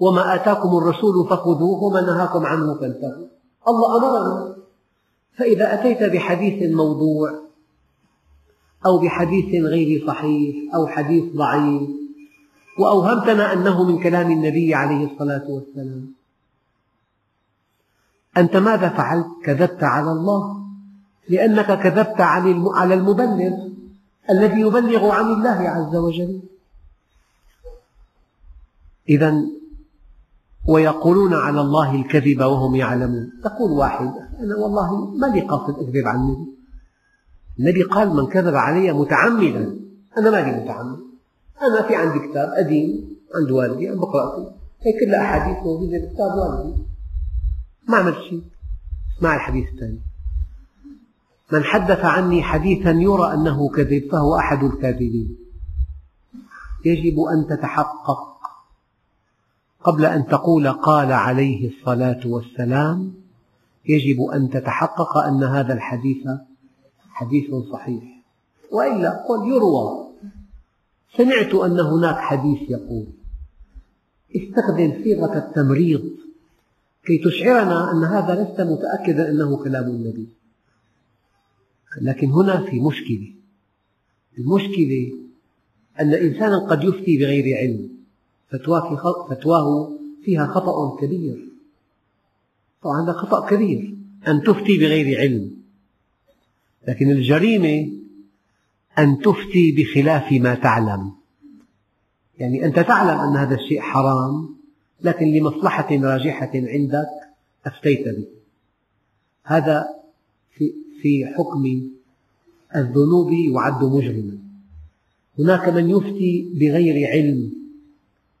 وما 0.00 0.34
آتاكم 0.34 0.78
الرسول 0.78 1.28
فخذوه 1.30 1.82
وما 1.82 2.00
نهاكم 2.00 2.46
عنه 2.46 2.74
فانتهوا. 2.74 3.26
الله 3.68 3.88
أمرنا. 3.96 4.56
فإذا 5.38 5.74
أتيت 5.74 6.02
بحديث 6.12 6.76
موضوع 6.76 7.30
أو 8.86 8.98
بحديث 8.98 9.64
غير 9.64 10.06
صحيح 10.06 10.74
أو 10.74 10.86
حديث 10.86 11.24
ضعيف 11.36 11.90
وأوهمتنا 12.78 13.52
أنه 13.52 13.84
من 13.84 14.02
كلام 14.02 14.30
النبي 14.30 14.74
عليه 14.74 15.12
الصلاة 15.12 15.50
والسلام 15.50 16.14
أنت 18.36 18.56
ماذا 18.56 18.88
فعلت؟ 18.88 19.26
كذبت 19.44 19.84
على 19.84 20.10
الله. 20.12 20.56
لأنك 21.28 21.80
كذبت 21.80 22.20
على 22.20 22.94
المبلغ 22.94 23.52
الذي 24.30 24.60
يبلغ 24.60 25.10
عن 25.10 25.24
الله 25.24 25.68
عز 25.68 25.96
وجل. 25.96 26.42
إذا 29.08 29.34
ويقولون 30.68 31.34
على 31.34 31.60
الله 31.60 31.94
الكذب 31.94 32.40
وهم 32.40 32.74
يعلمون. 32.74 33.32
تقول 33.44 33.70
واحد 33.70 34.12
أنا 34.40 34.56
والله 34.56 35.04
ما 35.06 35.26
لي 35.26 35.40
قصد 35.40 35.78
أكذب 35.78 36.06
عن 36.06 36.16
النبي. 36.16 36.56
النبي 37.58 37.82
قال 37.82 38.16
من 38.16 38.26
كذب 38.26 38.54
علي 38.54 38.92
متعمدا. 38.92 39.80
أنا 40.18 40.30
ما 40.30 40.36
لي 40.36 40.62
متعمد. 40.62 40.98
أنا 41.62 41.82
في 41.88 41.94
عندي 41.96 42.18
كتاب 42.18 42.48
قديم 42.58 43.16
عند 43.34 43.50
والدي 43.50 43.88
عم 43.88 43.96
بقرأ 43.96 44.36
فيه 44.36 44.50
هي 44.82 44.92
كلها 45.00 45.20
أحاديث 45.20 45.56
موجودة 45.64 45.98
بكتاب 45.98 46.38
والدي. 46.38 46.82
ما 47.88 47.96
عملت 47.96 48.18
شيء. 48.30 48.42
اسمع 49.16 49.34
الحديث 49.34 49.68
الثاني 49.68 50.00
من 51.52 51.64
حدث 51.64 52.04
عني 52.04 52.42
حديثا 52.42 52.90
يرى 52.90 53.34
أنه 53.34 53.68
كذب 53.68 54.08
فهو 54.12 54.36
أحد 54.36 54.64
الكاذبين. 54.64 55.36
يجب 56.84 57.20
أن 57.20 57.46
تتحقق. 57.46 58.36
قبل 59.84 60.04
أن 60.04 60.26
تقول 60.26 60.72
قال 60.72 61.12
عليه 61.12 61.70
الصلاة 61.70 62.26
والسلام 62.26 63.14
يجب 63.88 64.20
أن 64.34 64.50
تتحقق 64.50 65.16
أن 65.18 65.44
هذا 65.44 65.74
الحديث 65.74 66.26
حديث 67.10 67.54
صحيح. 67.72 68.02
وإلا 68.72 69.10
قل 69.10 69.48
يروى. 69.48 70.06
سمعت 71.16 71.54
أن 71.54 71.80
هناك 71.80 72.16
حديث 72.16 72.70
يقول 72.70 73.06
استخدم 74.36 75.02
صيغة 75.04 75.38
التمريض. 75.38 76.25
كي 77.06 77.18
تشعرنا 77.18 77.92
أن 77.92 78.04
هذا 78.04 78.42
لست 78.42 78.60
متأكدا 78.60 79.30
أنه 79.30 79.56
كلام 79.64 79.84
النبي. 79.84 80.28
لكن 82.00 82.30
هنا 82.30 82.64
في 82.70 82.80
مشكلة. 82.80 83.32
المشكلة 84.38 85.12
أن 86.00 86.14
إنسانا 86.14 86.66
قد 86.70 86.84
يفتي 86.84 87.18
بغير 87.18 87.56
علم. 87.58 87.88
فتواه 89.30 89.98
فيها 90.24 90.46
خطأ 90.46 90.96
كبير. 91.00 91.48
طبعا 92.82 93.04
هذا 93.04 93.12
خطأ 93.12 93.48
كبير. 93.48 93.94
أن 94.28 94.42
تفتي 94.42 94.78
بغير 94.78 95.20
علم. 95.20 95.56
لكن 96.88 97.10
الجريمة 97.10 97.92
أن 98.98 99.18
تفتي 99.18 99.72
بخلاف 99.78 100.32
ما 100.32 100.54
تعلم. 100.54 101.12
يعني 102.38 102.64
أنت 102.64 102.78
تعلم 102.78 103.18
أن 103.18 103.36
هذا 103.36 103.54
الشيء 103.54 103.80
حرام. 103.80 104.55
لكن 105.00 105.26
لمصلحة 105.26 105.88
راجحة 105.90 106.50
عندك 106.54 107.08
أفتيت 107.66 108.08
به 108.08 108.26
هذا 109.44 109.86
في 111.02 111.26
حكم 111.26 111.90
الذنوب 112.76 113.32
يعد 113.32 113.84
مجرما 113.84 114.38
هناك 115.38 115.68
من 115.68 115.90
يفتي 115.90 116.52
بغير 116.54 117.10
علم 117.10 117.52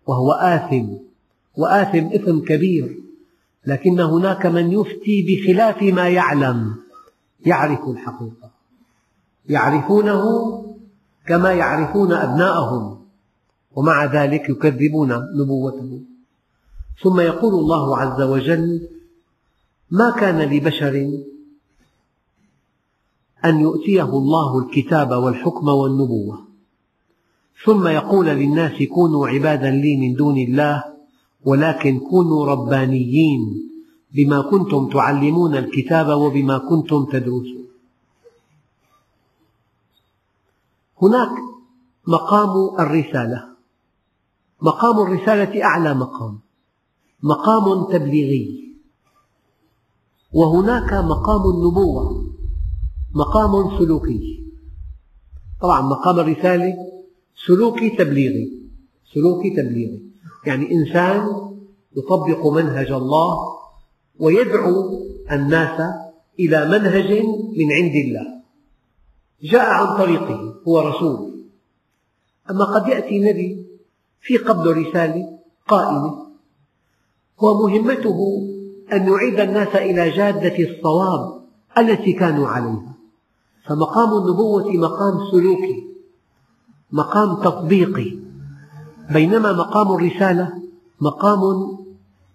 وهو 0.06 0.32
آثم 0.32 0.86
وآثم 1.56 2.06
إثم 2.06 2.38
كبير 2.38 2.98
لكن 3.66 4.00
هناك 4.00 4.46
من 4.46 4.72
يفتي 4.72 5.26
بخلاف 5.28 5.82
ما 5.82 6.08
يعلم 6.08 6.74
يعرف 7.46 7.88
الحقيقة. 7.88 8.50
يعرفونه 9.48 10.22
كما 11.26 11.52
يعرفون 11.52 12.12
أبناءهم 12.12 12.98
ومع 13.76 14.04
ذلك 14.04 14.48
يكذبون 14.48 15.12
نبوته 15.40 16.00
ثم 17.02 17.20
يقول 17.20 17.54
الله 17.54 17.98
عز 17.98 18.22
وجل 18.22 18.88
ما 19.90 20.10
كان 20.10 20.38
لبشر 20.42 21.20
أن 23.44 23.60
يؤتيه 23.60 24.02
الله 24.02 24.58
الكتاب 24.58 25.10
والحكم 25.10 25.68
والنبوة 25.68 26.46
ثم 27.64 27.88
يقول 27.88 28.26
للناس 28.26 28.82
كونوا 28.82 29.28
عبادا 29.28 29.70
لي 29.70 29.96
من 29.96 30.14
دون 30.14 30.38
الله 30.38 30.84
ولكن 31.44 31.98
كونوا 31.98 32.46
ربانيين 32.46 33.70
بما 34.14 34.42
كنتم 34.42 34.88
تعلمون 34.88 35.56
الكتاب 35.56 36.08
وبما 36.08 36.58
كنتم 36.58 37.04
تدرسون. 37.04 37.66
هناك 41.02 41.30
مقام 42.06 42.80
الرسالة. 42.80 43.48
مقام 44.62 44.98
الرسالة 44.98 45.64
أعلى 45.64 45.94
مقام. 45.94 46.45
مقام 47.22 47.92
تبليغي. 47.92 48.66
وهناك 50.32 50.92
مقام 50.92 51.42
النبوة 51.50 52.26
مقام 53.14 53.78
سلوكي. 53.78 54.44
طبعا 55.62 55.80
مقام 55.80 56.18
الرسالة 56.18 56.74
سلوكي 57.46 57.90
تبليغي 57.90 58.52
سلوكي 59.14 59.50
تبليغي. 59.50 60.02
يعني 60.46 60.72
إنسان 60.72 61.50
يطبق 61.96 62.46
منهج 62.46 62.90
الله 62.90 63.56
ويدعو 64.18 65.00
الناس 65.32 65.80
إلى 66.40 66.68
منهج 66.68 67.10
من 67.56 67.72
عند 67.72 67.94
الله. 67.94 68.26
جاء 69.42 69.66
عن 69.70 69.98
طريقه 69.98 70.54
هو 70.68 70.80
رسول. 70.80 71.44
أما 72.50 72.64
قد 72.64 72.88
يأتي 72.88 73.18
نبي 73.18 73.66
في 74.20 74.36
قبل 74.36 74.86
رسالة 74.86 75.38
قائمة 75.68 76.25
ومهمته 77.38 78.48
أن 78.92 79.08
يعيد 79.08 79.40
الناس 79.40 79.76
إلى 79.76 80.10
جادة 80.10 80.56
الصواب 80.64 81.40
التي 81.78 82.12
كانوا 82.12 82.48
عليها. 82.48 82.94
فمقام 83.66 84.22
النبوة 84.22 84.72
مقام 84.72 85.30
سلوكي 85.30 85.86
مقام 86.92 87.42
تطبيقي 87.42 88.16
بينما 89.10 89.52
مقام 89.52 89.92
الرسالة 89.92 90.52
مقام 91.00 91.40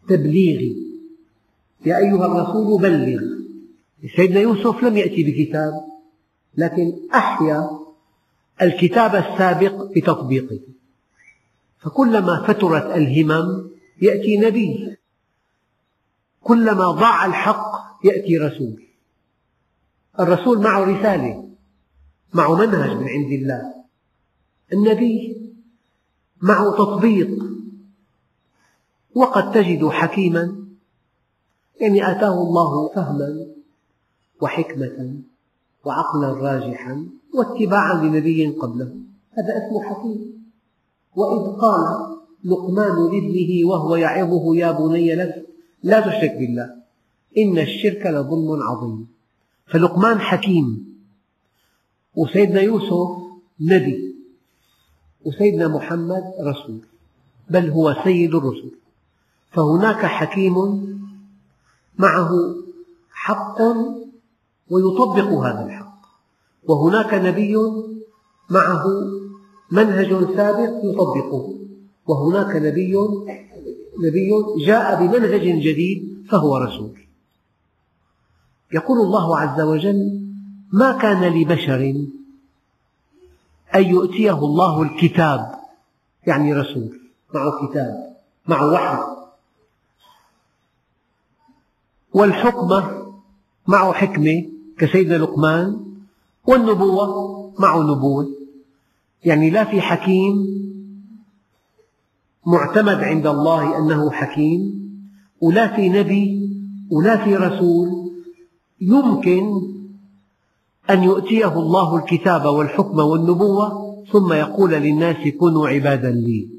تبليغي. 0.09 0.75
يا 1.85 1.97
أيها 1.97 2.25
الرسول 2.25 2.81
بلغ. 2.81 3.21
سيدنا 4.15 4.39
يوسف 4.39 4.83
لم 4.83 4.97
يأتي 4.97 5.23
بكتاب 5.23 5.73
لكن 6.57 6.93
أحيا 7.13 7.69
الكتاب 8.61 9.15
السابق 9.15 9.91
بتطبيقه. 9.95 10.59
فكلما 11.79 12.43
فترت 12.47 12.95
الهمم 12.95 13.71
يأتي 14.01 14.37
نبي. 14.37 14.97
كلما 16.43 16.91
ضاع 16.91 17.25
الحق 17.25 17.71
يأتي 18.03 18.37
رسول. 18.37 18.83
الرسول 20.19 20.61
معه 20.61 20.83
رسالة 20.83 21.49
معه 22.33 22.55
منهج 22.55 22.97
من 22.97 23.07
عند 23.07 23.31
الله. 23.31 23.73
النبي 24.73 25.37
معه 26.41 26.71
تطبيق. 26.71 27.43
وقد 29.15 29.51
تجد 29.51 29.87
حكيما 29.87 30.65
يعني 31.81 32.11
آتاه 32.11 32.33
الله 32.33 32.89
فهما 32.95 33.45
وحكمة 34.41 35.15
وعقلا 35.85 36.33
راجحا 36.33 37.05
واتباعا 37.33 37.93
لنبي 37.93 38.47
قبله. 38.47 38.95
هذا 39.31 39.67
اسمه 39.67 39.83
حكيم. 39.83 40.43
وإذ 41.15 41.55
قال 41.57 42.10
لقمان 42.43 42.95
لابنه 43.11 43.69
وهو 43.69 43.95
يعظه 43.95 44.55
يا 44.55 44.71
بني 44.71 45.15
لا 45.83 45.99
تشرك 45.99 46.31
بالله. 46.39 46.75
إن 47.37 47.57
الشرك 47.57 48.05
لظلم 48.05 48.63
عظيم. 48.63 49.07
فلقمان 49.67 50.19
حكيم. 50.19 50.95
وسيدنا 52.15 52.61
يوسف 52.61 53.09
نبي. 53.61 54.15
وسيدنا 55.25 55.67
محمد 55.67 56.23
رسول. 56.41 56.79
بل 57.49 57.69
هو 57.69 57.95
سيد 58.03 58.35
الرسل. 58.35 58.71
فهناك 59.51 60.05
حكيم 60.05 60.55
معه 61.97 62.29
حق 63.11 63.57
ويطبق 64.69 65.29
هذا 65.45 65.65
الحق. 65.65 66.01
وهناك 66.63 67.13
نبي 67.13 67.55
معه 68.49 68.85
منهج 69.71 70.35
سابق 70.35 70.71
يطبقه. 70.83 71.60
وهناك 72.11 72.55
نبي 72.55 72.95
نبي 74.03 74.31
جاء 74.65 74.99
بمنهج 74.99 75.41
جديد 75.41 76.25
فهو 76.29 76.57
رسول. 76.57 76.99
يقول 78.73 78.97
الله 78.99 79.37
عز 79.37 79.61
وجل 79.61 80.21
ما 80.73 80.97
كان 80.97 81.41
لبشر 81.41 81.79
أن 83.75 83.83
يؤتيه 83.83 84.37
الله 84.37 84.81
الكتاب. 84.81 85.51
يعني 86.27 86.53
رسول 86.53 86.99
معه 87.33 87.67
كتاب 87.67 88.15
معه 88.47 88.73
وحي. 88.73 89.01
والحكمة 92.13 93.11
معه 93.67 93.93
حكمة 93.93 94.45
كسيدنا 94.77 95.15
لقمان 95.15 95.85
والنبوة 96.45 97.53
معه 97.59 97.79
نبوة. 97.79 98.29
يعني 99.23 99.49
لا 99.49 99.63
في 99.63 99.81
حكيم 99.81 100.61
معتمد 102.45 103.03
عند 103.03 103.27
الله 103.27 103.77
أنه 103.77 104.11
حكيم 104.11 104.81
ولا 105.41 105.75
في 105.75 105.89
نبي 105.89 106.49
ولا 106.91 107.23
في 107.23 107.35
رسول 107.35 108.11
يمكن 108.81 109.43
أن 110.89 111.03
يؤتيه 111.03 111.53
الله 111.59 111.97
الكتاب 111.97 112.45
والحكم 112.45 112.99
والنبوة 112.99 113.91
ثم 114.11 114.33
يقول 114.33 114.71
للناس 114.71 115.27
كونوا 115.39 115.67
عبادا 115.67 116.11
لي. 116.11 116.49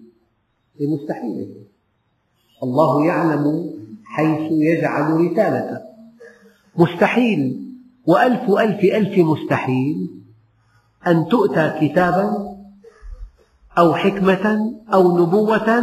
مستحيل. 0.81 1.55
الله 2.63 3.07
يعلم 3.07 3.71
حيث 4.05 4.53
يجعل 4.53 5.21
رسالته. 5.21 5.79
مستحيل. 6.79 7.63
وألف 8.07 8.51
ألف 8.51 8.85
ألف 8.85 9.19
مستحيل 9.19 10.11
أن 11.07 11.29
تؤتى 11.29 11.73
كتابا 11.81 12.52
أو 13.79 13.95
حكمة 13.95 14.75
أو 14.95 15.19
نبوة 15.19 15.83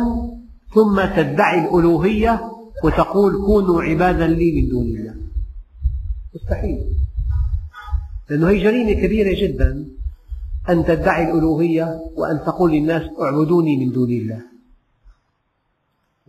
ثم 0.74 1.02
تدعي 1.16 1.66
الألوهية 1.66 2.52
وتقول 2.84 3.46
كونوا 3.46 3.82
عبادا 3.84 4.28
لي 4.28 4.62
من 4.62 4.70
دون 4.70 4.86
الله. 4.86 5.16
مستحيل. 6.36 6.80
لأنه 8.30 8.50
هي 8.50 8.64
جريمة 8.64 8.94
كبيرة 8.94 9.42
جدا 9.42 9.86
أن 10.70 10.86
تدعي 10.86 11.32
الألوهية 11.32 12.00
وأن 12.16 12.40
تقول 12.46 12.72
للناس 12.72 13.04
اعبدوني 13.22 13.78
من 13.78 13.92
دون 13.92 14.10
الله. 14.10 14.42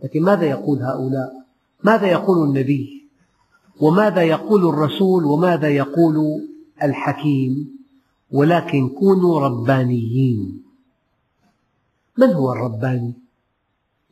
لكن 0.03 0.23
ماذا 0.23 0.45
يقول 0.45 0.79
هؤلاء؟ 0.81 1.31
ماذا 1.83 2.07
يقول 2.07 2.47
النبي؟ 2.49 3.01
وماذا 3.81 4.21
يقول 4.21 4.69
الرسول؟ 4.69 5.25
وماذا 5.25 5.69
يقول 5.69 6.47
الحكيم؟ 6.83 7.81
ولكن 8.31 8.89
كونوا 8.89 9.39
ربانيين. 9.39 10.70
من 12.17 12.27
هو 12.27 12.51
الرباني؟ 12.51 13.13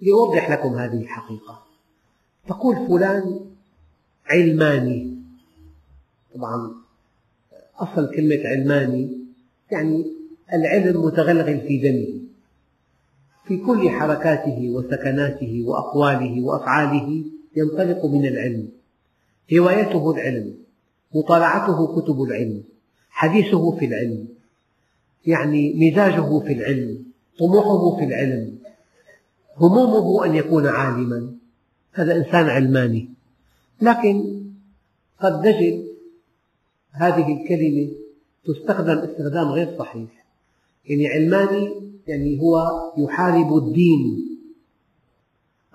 لأوضح 0.02 0.52
لكم 0.52 0.76
هذه 0.76 1.02
الحقيقة. 1.02 1.64
تقول 2.48 2.88
فلان 2.88 3.40
علماني. 4.26 5.18
طبعا 6.36 6.72
أصل 7.76 8.16
كلمة 8.16 8.48
علماني 8.48 9.18
يعني 9.72 10.06
العلم 10.54 11.06
متغلغل 11.06 11.62
في 11.62 11.78
دمه. 11.78 12.20
في 13.48 13.58
كل 13.58 13.90
حركاته 13.90 14.70
وسكناته 14.70 15.64
وأقواله 15.66 16.42
وأفعاله 16.42 17.24
ينطلق 17.56 18.06
من 18.06 18.26
العلم. 18.26 18.70
هوايته 19.54 20.12
العلم 20.12 20.56
مطالعته 21.16 22.02
كتب 22.02 22.22
العلم 22.22 22.64
حديثه 23.10 23.72
في 23.72 23.86
العلم 23.86 24.28
يعني 25.26 25.74
مزاجه 25.74 26.40
في 26.40 26.54
العلم. 26.54 27.09
طموحه 27.40 27.98
في 27.98 28.04
العلم 28.04 28.60
همومه 29.58 30.26
أن 30.26 30.36
يكون 30.36 30.68
عالما. 30.68 31.36
هذا 31.94 32.16
إنسان 32.16 32.46
علماني. 32.50 33.10
لكن 33.82 34.44
قد 35.20 35.48
نجد 35.48 35.86
هذه 36.92 37.42
الكلمة 37.42 37.92
تستخدم 38.46 38.98
استخدام 38.98 39.48
غير 39.48 39.78
صحيح. 39.80 40.26
يعني 40.86 41.08
علماني 41.08 41.92
يعني 42.08 42.40
هو 42.42 42.70
يحارب 42.98 43.58
الدين 43.58 44.30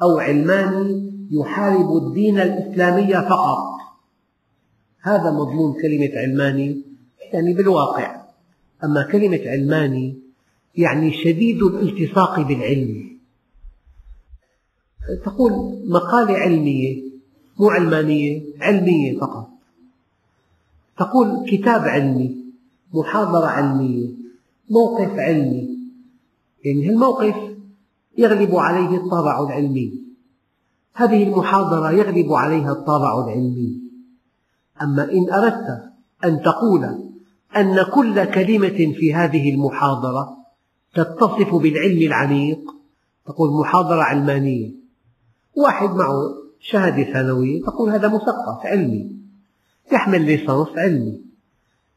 أو 0.02 0.18
علماني 0.18 1.12
يحارب 1.30 1.96
الدين 1.96 2.40
الإسلامي 2.40 3.12
فقط. 3.12 3.74
هذا 5.00 5.30
مضمون 5.30 5.82
كلمة 5.82 6.10
علماني 6.14 6.82
يعني 7.32 7.54
بالواقع. 7.54 8.24
أما 8.84 9.08
كلمة 9.12 9.40
علماني 9.46 10.23
يعني 10.76 11.12
شديد 11.12 11.62
الالتصاق 11.62 12.40
بالعلم. 12.40 13.18
تقول 15.24 15.52
مقالة 15.88 16.34
علمية 16.34 17.02
مو 17.60 17.68
علمانية 17.68 18.42
علمية 18.60 19.18
فقط. 19.18 19.48
تقول 20.98 21.50
كتاب 21.50 21.80
علمي 21.80 22.36
محاضرة 22.94 23.46
علمية 23.46 24.08
موقف 24.70 25.18
علمي. 25.18 25.68
يعني 26.64 26.90
الموقف 26.90 27.34
يغلب 28.18 28.56
عليه 28.56 28.96
الطابع 28.96 29.44
العلمي. 29.44 30.04
هذه 30.94 31.22
المحاضرة 31.22 31.90
يغلب 31.90 32.32
عليها 32.32 32.72
الطابع 32.72 33.24
العلمي. 33.24 33.80
أما 34.82 35.12
إن 35.12 35.32
أردت 35.32 35.82
أن 36.24 36.42
تقول 36.42 36.84
أن 37.56 37.82
كل 37.82 38.24
كلمة 38.24 38.94
في 38.98 39.14
هذه 39.14 39.54
المحاضرة 39.54 40.43
تتصف 40.94 41.54
بالعلم 41.54 41.98
العميق. 41.98 42.58
تقول 43.26 43.60
محاضرة 43.60 44.02
علمانية. 44.02 44.70
واحد 45.56 45.88
معه 45.88 46.34
شهادة 46.60 47.12
ثانوية. 47.12 47.62
تقول 47.62 47.90
هذا 47.90 48.08
مثقف 48.08 48.66
علمي. 48.66 49.10
يحمل 49.92 50.24
ليسانس 50.24 50.68
علمي. 50.76 51.20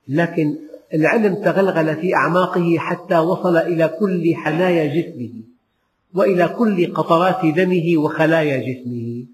لكن 0.08 0.56
العلم 0.94 1.36
تغلغل 1.36 1.96
في 1.96 2.16
أعماقه 2.16 2.78
حتى 2.78 3.18
وصل 3.18 3.58
إلى 3.58 3.88
كل 4.00 4.36
حنايا 4.36 5.02
جسمه 5.02 5.30
وإلى 6.14 6.48
كل 6.48 6.94
قطرات 6.94 7.56
دمه 7.56 7.98
وخلايا 7.98 8.58
جسمه. 8.58 9.26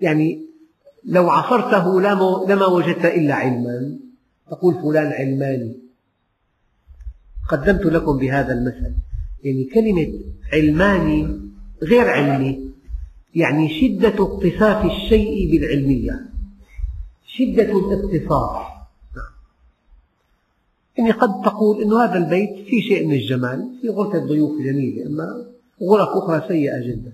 يعني 0.00 0.46
لو 1.04 1.30
عصرته 1.30 2.00
لما 2.48 2.66
وجدت 2.66 3.04
إلا 3.04 3.34
علما. 3.34 3.98
تقول 4.50 4.74
فلان 4.74 5.12
علماني. 5.12 5.81
قدمت 7.48 7.86
لكم 7.86 8.18
بهذا 8.18 8.52
المثل. 8.52 8.94
يعني 9.44 9.64
كلمة 9.64 10.12
علماني 10.52 11.40
غير 11.82 12.08
علمي 12.08 12.70
يعني 13.34 13.80
شدة 13.80 14.08
اتصاف 14.08 14.84
الشيء 14.84 15.50
بالعلمية. 15.50 16.28
شدة 17.26 17.72
الاتصاف 17.72 18.72
يعني 20.98 21.10
قد 21.10 21.42
تقول 21.42 21.82
أن 21.82 21.92
هذا 21.92 22.18
البيت 22.18 22.66
فيه 22.66 22.82
شيء 22.82 23.06
من 23.06 23.14
الجمال 23.14 23.78
في 23.82 23.88
غرفة 23.88 24.26
ضيوف 24.26 24.62
جميلة 24.62 25.06
أما 25.06 25.46
غرف 25.82 26.08
أخرى 26.08 26.48
سيئة 26.48 26.86
جدا. 26.86 27.12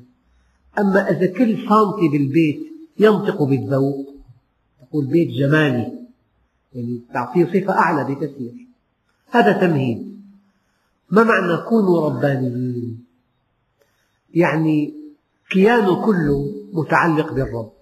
أما 0.79 1.11
إذا 1.11 1.27
كل 1.27 1.57
سنتي 1.57 2.09
بالبيت 2.13 2.61
ينطق 2.99 3.43
بالذوق 3.43 4.15
تقول 4.81 5.07
بيت 5.07 5.29
جمالي 5.29 5.93
يعني 6.75 7.01
تعطيه 7.15 7.45
صفة 7.45 7.73
أعلى 7.73 8.15
بكثير. 8.15 8.53
هذا 9.31 9.53
تمهيد. 9.53 10.18
ما 11.11 11.25
معنى 11.25 11.57
كونوا 11.57 12.11
ربانيين؟ 12.11 13.05
يعني 14.35 14.95
كيانه 15.51 16.07
كله 16.07 16.55
متعلق 16.73 17.33
بالرب. 17.33 17.73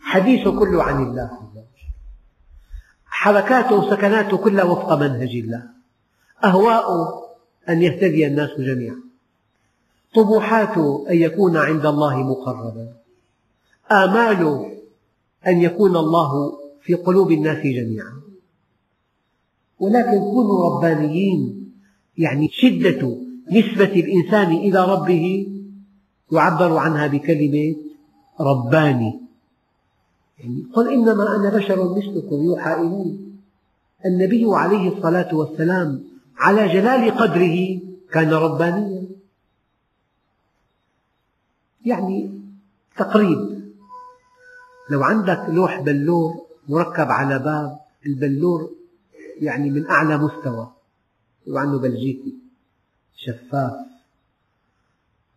حديثه 0.00 0.58
كله 0.58 0.82
عن 0.82 1.02
الله 1.02 1.30
حركاته 3.06 3.74
وسكناته 3.74 4.36
كلها 4.36 4.64
وفق 4.64 4.92
منهج 4.92 5.36
الله. 5.36 5.62
أهواؤه 6.44 7.26
أن 7.68 7.82
يهتدي 7.82 8.26
الناس 8.26 8.50
جميعا. 8.58 9.00
طموحاته 10.14 11.06
أن 11.10 11.16
يكون 11.16 11.56
عند 11.56 11.86
الله 11.86 12.16
مقربا. 12.22 12.92
آماله 13.90 14.76
أن 15.46 15.62
يكون 15.62 15.96
الله 15.96 16.58
في 16.82 16.94
قلوب 16.94 17.32
الناس 17.32 17.58
جميعا. 17.58 18.20
ولكن 19.78 20.18
كونوا 20.18 20.70
ربانيين 20.70 21.69
يعني 22.18 22.48
شدة 22.52 23.16
نسبة 23.50 23.92
الإنسان 23.92 24.52
إلى 24.52 24.92
ربه 24.92 25.46
يعبر 26.32 26.76
عنها 26.76 27.06
بكلمة 27.06 27.76
رباني. 28.40 29.20
يعني 30.38 30.66
قل 30.72 30.92
إنما 30.92 31.36
أنا 31.36 31.56
بشر 31.56 31.96
مثلكم 31.96 32.44
يوحى 32.44 32.74
إلي. 32.74 33.18
النبي 34.06 34.44
عليه 34.48 34.96
الصلاة 34.96 35.34
والسلام 35.34 36.04
على 36.36 36.68
جلال 36.68 37.10
قدره 37.10 37.80
كان 38.12 38.30
ربانيا. 38.30 39.06
يعني 41.84 42.40
تقريب. 42.96 43.60
لو 44.90 45.02
عندك 45.02 45.44
لوح 45.48 45.80
بلور 45.80 46.34
مركب 46.68 47.06
على 47.10 47.38
باب 47.38 47.78
البلور 48.06 48.70
يعني 49.40 49.70
من 49.70 49.90
أعلى 49.90 50.18
مستوى. 50.18 50.79
عنه 51.48 51.78
بلجيكي 51.78 52.34
شفاف. 53.16 53.72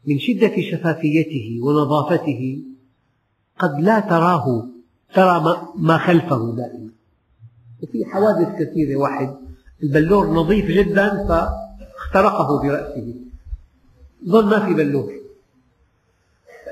من 0.05 0.19
شدة 0.19 0.61
شفافيته 0.71 1.59
ونظافته 1.63 2.61
قد 3.59 3.79
لا 3.79 3.99
تراه 3.99 4.67
ترى 5.13 5.67
ما 5.75 5.97
خلفه 5.97 6.55
دائما. 6.55 6.89
وفي 7.83 8.05
حوادث 8.05 8.61
كثيرة 8.61 8.95
واحد 8.95 9.35
البلور 9.83 10.27
نظيف 10.27 10.65
جدا 10.65 11.27
فاخترقه 11.27 12.61
برأسه. 12.61 13.13
ظل 14.25 14.45
ما 14.45 14.65
في 14.65 14.73
بلور. 14.73 15.13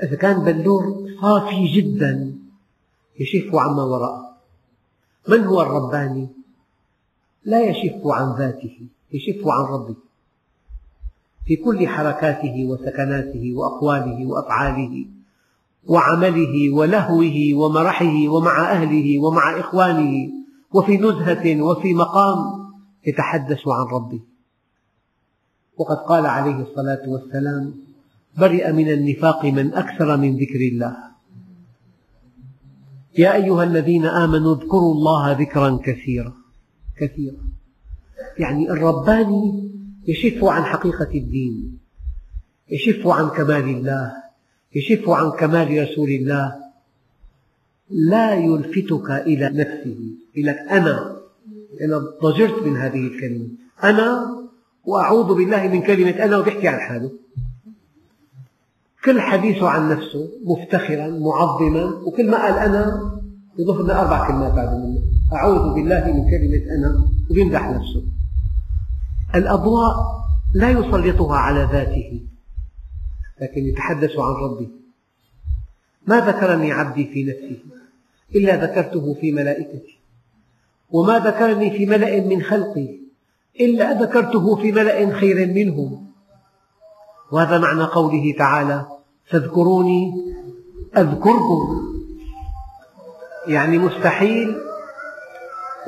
إذا 0.02 0.16
كان 0.16 0.44
بلور 0.44 1.10
صافي 1.22 1.66
جدا 1.66 2.34
يشف 3.20 3.54
عما 3.54 3.82
وراءه. 3.82 4.36
من 5.28 5.44
هو 5.44 5.62
الرباني؟ 5.62 6.28
لا 7.44 7.70
يشف 7.70 8.06
عن 8.06 8.38
ذاته. 8.38 8.78
يشف 9.12 9.46
عن 9.46 9.64
ربه 9.74 9.96
في 11.46 11.56
كل 11.56 11.88
حركاته 11.88 12.66
وسكناته 12.66 13.54
وأقواله 13.54 14.26
وأفعاله 14.26 15.06
وعمله 15.86 16.70
ولهوه 16.74 17.54
ومرحه 17.54 18.28
ومع 18.28 18.72
أهله 18.72 19.18
ومع 19.18 19.60
إخوانه 19.60 20.30
وفي 20.72 20.96
نزهة 20.96 21.62
وفي 21.62 21.94
مقام 21.94 22.38
يتحدث 23.06 23.68
عن 23.68 23.86
ربه 23.94 24.20
وقد 25.76 25.96
قال 25.96 26.26
عليه 26.26 26.56
الصلاة 26.62 27.08
والسلام 27.08 27.74
برئ 28.38 28.72
من 28.72 28.88
النفاق 28.90 29.44
من 29.44 29.74
أكثر 29.74 30.16
من 30.16 30.36
ذكر 30.36 30.60
الله. 30.72 30.96
يا 33.18 33.34
أيها 33.34 33.64
الذين 33.64 34.06
آمنوا 34.06 34.54
اذكروا 34.54 34.94
الله 34.94 35.32
ذكرا 35.32 35.78
كثيرا. 35.84 36.32
كثيرا. 36.96 37.42
يعني 38.38 38.70
الرباني 38.70 39.70
يشف 40.08 40.44
عن 40.44 40.62
حقيقة 40.62 41.08
الدين 41.14 41.78
يشف 42.70 43.06
عن 43.06 43.28
كمال 43.28 43.68
الله 43.68 44.12
يشف 44.74 45.08
عن 45.08 45.30
كمال 45.30 45.82
رسول 45.82 46.08
الله. 46.08 46.54
لا 47.90 48.34
يلفتك 48.34 49.10
إلى 49.10 49.48
نفسه 49.48 49.96
يقول 50.34 50.46
لك 50.46 50.58
أنا 50.58 51.16
أنا 51.80 51.98
ضجرت 52.22 52.62
من 52.62 52.76
هذه 52.76 53.06
الكلمة. 53.06 53.48
أنا 53.84 54.38
وأعوذ 54.84 55.34
بالله 55.34 55.68
من 55.68 55.82
كلمة 55.82 56.10
أنا 56.10 56.38
وبيحكي 56.38 56.68
عن 56.68 56.80
حاله. 56.80 57.10
كل 59.04 59.20
حديثه 59.20 59.68
عن 59.68 59.90
نفسه 59.90 60.30
مفتخرا 60.44 61.08
معظما 61.08 61.84
وكل 61.84 62.30
ما 62.30 62.42
قال 62.42 62.54
أنا 62.58 63.12
يضيف 63.58 63.80
لنا 63.80 64.00
أربع 64.02 64.28
كلمات 64.28 64.52
بعد 64.52 64.68
منه. 64.68 65.02
أعوذ 65.32 65.74
بالله 65.74 66.04
من 66.04 66.30
كلمة 66.30 66.74
أنا 66.76 67.04
ويمدح 67.30 67.68
نفسه. 67.68 68.02
الأضواء 69.34 69.94
لا 70.54 70.70
يسلطها 70.70 71.36
على 71.36 71.68
ذاته 71.72 72.20
لكن 73.40 73.66
يتحدث 73.66 74.18
عن 74.18 74.32
ربه. 74.32 74.68
ما 76.06 76.20
ذكرني 76.20 76.72
عبدي 76.72 77.06
في 77.06 77.24
نفسه 77.24 77.62
إلا 78.34 78.64
ذكرته 78.64 79.14
في 79.20 79.32
ملائكتي. 79.32 79.98
وما 80.90 81.18
ذكرني 81.18 81.70
في 81.70 81.86
ملأ 81.86 82.20
من 82.20 82.42
خلقي 82.42 82.98
إلا 83.60 84.02
ذكرته 84.02 84.56
في 84.56 84.72
ملأ 84.72 85.12
خير 85.12 85.46
منهم 85.54 86.06
وهذا 87.32 87.58
معنى 87.58 87.82
قوله 87.82 88.34
تعالى 88.38 88.86
فاذكروني 89.30 90.12
أذكركم. 90.96 91.82
يعني 93.48 93.78
مستحيل 93.78 94.71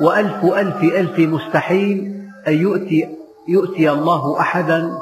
وألف 0.01 0.43
ألف 0.43 0.83
ألف 0.83 1.19
مستحيل 1.19 2.15
أن 2.47 2.53
يؤتي, 2.53 3.17
يؤتي 3.47 3.91
الله 3.91 4.39
أحدا 4.39 4.97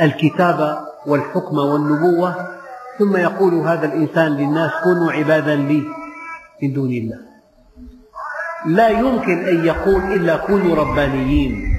الكتاب 0.00 0.78
والحكم 1.06 1.58
والنبوة 1.58 2.34
ثم 2.98 3.16
يقول 3.16 3.54
هذا 3.54 3.86
الإنسان 3.86 4.36
للناس 4.36 4.70
كونوا 4.84 5.12
عبادا 5.12 5.54
لي 5.54 5.82
من 6.62 6.72
دون 6.72 6.90
الله. 6.90 7.18
لا 8.66 8.88
يمكن 8.88 9.44
أن 9.44 9.64
يقول 9.64 10.02
إلا 10.12 10.36
كونوا 10.36 10.76
ربانيين. 10.76 11.76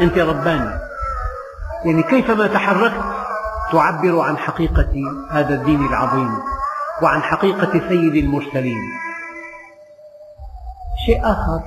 أنت 0.00 0.18
رباني. 0.18 0.78
يعني 1.84 2.02
كيفما 2.02 2.46
تحركت 2.46 3.04
تعبر 3.72 4.20
عن 4.20 4.36
حقيقة 4.36 4.92
هذا 5.30 5.54
الدين 5.54 5.86
العظيم 5.86 6.30
وعن 7.02 7.22
حقيقة 7.22 7.88
سيد 7.88 8.14
المرسلين. 8.14 9.01
شيء 11.06 11.20
آخر. 11.24 11.62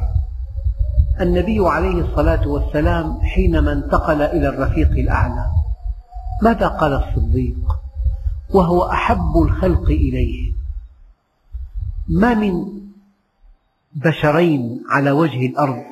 النبي 1.21 1.59
عليه 1.59 2.01
الصلاة 2.01 2.47
والسلام 2.47 3.21
حينما 3.21 3.73
انتقل 3.73 4.21
إلى 4.21 4.49
الرفيق 4.49 4.91
الأعلى 4.91 5.45
ماذا 6.43 6.67
قال 6.67 6.93
الصديق؟ 6.93 7.57
وهو 8.53 8.91
أحب 8.91 9.37
الخلق 9.37 9.85
إليه. 9.85 10.53
ما 12.09 12.33
من 12.33 12.65
بشرين 13.95 14.83
على 14.89 15.11
وجه 15.11 15.45
الأرض 15.45 15.83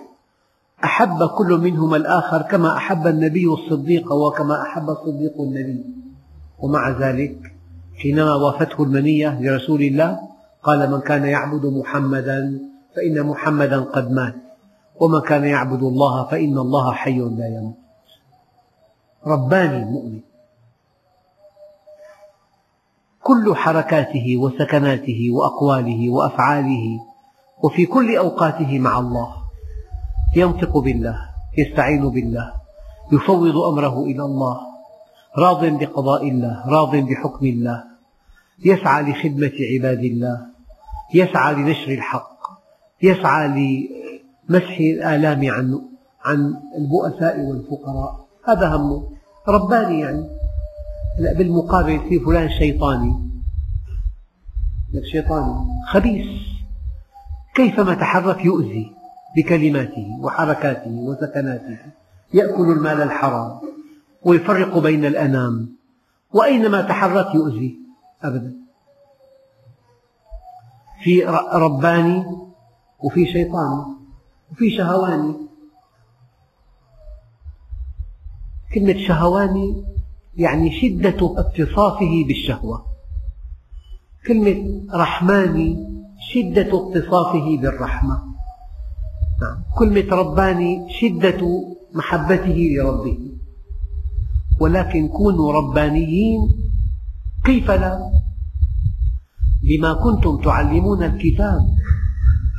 أحب 0.83 1.23
كل 1.37 1.57
منهما 1.57 1.97
الآخر 1.97 2.41
كما 2.41 2.77
أحب 2.77 3.07
النبي 3.07 3.45
الصديق 3.47 4.11
وكما 4.13 4.61
أحب 4.61 4.89
الصديق 4.89 5.41
النبي. 5.41 5.83
ومع 6.59 6.89
ذلك 6.89 7.37
حينما 7.95 8.33
وافته 8.33 8.83
المنية 8.83 9.39
لرسول 9.41 9.81
الله 9.81 10.19
قال 10.63 10.91
من 10.91 10.99
كان 10.99 11.25
يعبد 11.25 11.65
محمدا 11.65 12.59
فإن 12.95 13.23
محمدا 13.23 13.79
قد 13.79 14.11
مات. 14.11 14.35
ومن 14.99 15.21
كان 15.21 15.45
يعبد 15.45 15.83
الله 15.83 16.25
فإن 16.25 16.57
الله 16.57 16.93
حي 16.93 17.19
لا 17.19 17.47
يموت. 17.47 17.77
رباني 19.27 19.77
المؤمن. 19.77 20.21
كل 23.23 23.55
حركاته 23.55 24.37
وسكناته 24.37 25.27
وأقواله 25.31 26.09
وأفعاله 26.09 26.99
وفي 27.63 27.85
كل 27.85 28.17
أوقاته 28.17 28.79
مع 28.79 28.99
الله 28.99 29.35
ينطق 30.35 30.77
بالله 30.77 31.15
يستعين 31.57 32.09
بالله 32.09 32.53
يفوض 33.11 33.57
أمره 33.57 34.03
إلى 34.03 34.23
الله 34.23 34.57
راض 35.37 35.65
بقضاء 35.65 36.27
الله 36.29 36.69
راض 36.69 36.95
بحكم 36.95 37.45
الله 37.45 37.83
يسعى 38.65 39.03
لخدمة 39.03 39.53
عباد 39.73 39.99
الله 39.99 40.45
يسعى 41.13 41.53
لنشر 41.53 41.91
الحق 41.91 42.32
يسعى 43.03 43.47
لمسح 43.47 44.77
الآلام 44.79 45.51
عن 45.51 45.81
عن 46.25 46.53
البؤساء 46.77 47.39
والفقراء. 47.39 48.25
هذا 48.47 48.75
همه 48.75 49.09
رباني 49.47 49.99
يعني. 49.99 50.29
بالمقابل 51.37 51.99
في 52.09 52.19
فلان 52.19 52.49
شيطاني. 52.49 53.13
شيطاني. 55.11 55.65
خبيث. 55.87 56.27
كيفما 57.55 57.93
تحرك 57.93 58.45
يؤذي 58.45 58.91
بكلماته 59.37 60.07
وحركاته 60.21 60.91
وسكناته. 60.91 61.77
يأكل 62.33 62.71
المال 62.71 63.01
الحرام 63.01 63.59
ويفرق 64.23 64.77
بين 64.77 65.05
الأنام. 65.05 65.75
وأينما 66.33 66.81
تحرك 66.81 67.35
يؤذي 67.35 67.79
أبدا. 68.23 68.53
في 71.03 71.25
رباني 71.53 72.25
وفي 73.03 73.25
شيطاني 73.25 73.85
وفي 74.51 74.77
شهواني. 74.77 75.35
كلمة 78.73 79.07
شهواني 79.07 79.83
يعني 80.37 80.81
شدة 80.81 81.39
اتصافه 81.39 82.25
بالشهوة. 82.27 82.85
كلمة 84.27 84.81
رحماني 84.93 85.77
شدة 86.33 86.61
اتصافه 86.61 87.57
بالرحمة. 87.61 88.23
نعم. 89.41 89.63
كلمة 89.77 90.15
رباني 90.15 90.87
شدة 90.89 91.41
محبته 91.93 92.69
لربه. 92.77 93.17
ولكن 94.59 95.07
كونوا 95.07 95.53
ربانيين 95.53 96.39
كيف 97.45 97.71
لا 97.71 98.11
بما 99.63 99.93
كنتم 99.93 100.41
تعلمون 100.41 101.03
الكتاب. 101.03 101.61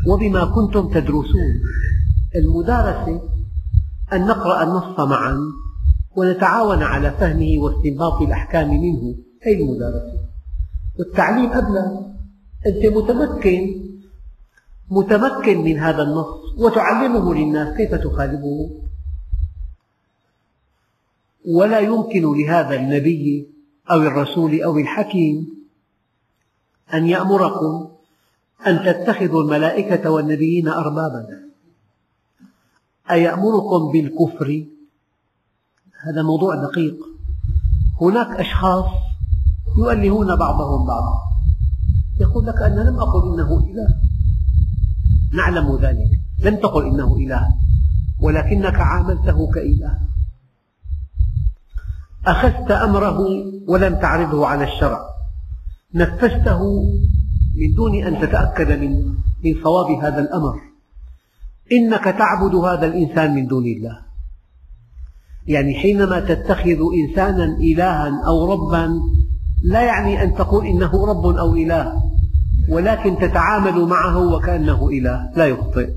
وبما 0.07 0.45
كنتم 0.45 0.89
تدرسون. 0.89 1.61
المدارسة 2.35 3.23
أن 4.13 4.27
نقرأ 4.27 4.63
النص 4.63 5.01
معا 5.01 5.39
ونتعاون 6.17 6.83
على 6.83 7.11
فهمه 7.11 7.59
واستنباط 7.59 8.23
الأحكام 8.23 8.69
منه. 8.69 9.15
هذه 9.43 9.63
المدارسة؟ 9.63 10.19
والتعليم 10.99 11.53
أبلغ 11.53 12.01
أنت 12.67 12.87
متمكن 12.97 13.85
متمكن 14.91 15.59
من 15.65 15.79
هذا 15.79 16.03
النص 16.03 16.59
وتعلمه 16.59 17.35
للناس. 17.35 17.77
كيف 17.77 17.95
تخالفه؟ 17.95 18.71
ولا 21.47 21.81
يمكن 21.81 22.35
لهذا 22.39 22.75
النبي 22.75 23.49
أو 23.91 24.03
الرسول 24.03 24.63
أو 24.63 24.79
الحكيم 24.79 25.67
أن 26.95 27.07
يأمركم 27.07 27.94
أن 28.67 28.85
تتخذوا 28.85 29.43
الملائكة 29.43 30.11
والنبيين 30.11 30.69
أربابا. 30.69 31.27
أيأمركم 33.11 33.93
بالكفر؟ 33.93 34.65
هذا 36.03 36.23
موضوع 36.23 36.55
دقيق. 36.55 36.97
هناك 38.01 38.41
أشخاص 38.41 38.85
يؤلهون 39.79 40.37
بعضهم 40.37 40.87
بعضا. 40.87 41.23
يقول 42.21 42.47
لك 42.47 42.63
أنا 42.63 42.81
لم 42.81 43.01
أقل 43.01 43.33
إنه 43.35 43.59
إله. 43.71 43.89
نعلم 45.33 45.77
ذلك. 45.77 46.11
لم 46.41 46.57
تقل 46.57 46.87
إنه 46.87 47.17
إله. 47.17 47.49
ولكنك 48.21 48.75
عاملته 48.75 49.51
كإله. 49.51 49.99
أخذت 52.27 52.71
أمره 52.71 53.19
ولم 53.69 53.95
تعرضه 53.95 54.47
على 54.47 54.65
الشرع. 54.65 55.01
نفذته 55.95 56.85
من 57.55 57.75
دون 57.75 58.03
أن 58.03 58.21
تتأكد 58.21 58.81
من 58.81 58.91
من 59.45 59.63
صواب 59.63 59.91
هذا 60.05 60.21
الأمر. 60.21 60.61
إنك 61.73 62.05
تعبد 62.05 62.55
هذا 62.55 62.87
الإنسان 62.87 63.35
من 63.35 63.47
دون 63.47 63.65
الله. 63.65 63.99
يعني 65.47 65.75
حينما 65.75 66.21
تتخذ 66.21 66.79
إنسانا 66.95 67.45
إلها 67.45 68.27
أو 68.27 68.53
ربا 68.53 69.01
لا 69.63 69.83
يعني 69.83 70.23
أن 70.23 70.35
تقول 70.35 70.67
إنه 70.67 71.07
رب 71.07 71.27
أو 71.27 71.55
إله 71.55 72.03
ولكن 72.69 73.19
تتعامل 73.19 73.85
معه 73.87 74.35
وكأنه 74.35 74.89
إله 74.89 75.31
لا 75.37 75.47
يخطئ. 75.47 75.91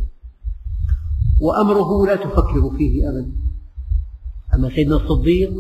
وأمره 1.42 2.06
لا 2.06 2.16
تفكر 2.16 2.72
فيه 2.78 3.10
أبدا. 3.10 3.32
أما 4.56 4.70
سيدنا 4.70 4.96
الصديق 4.96 5.54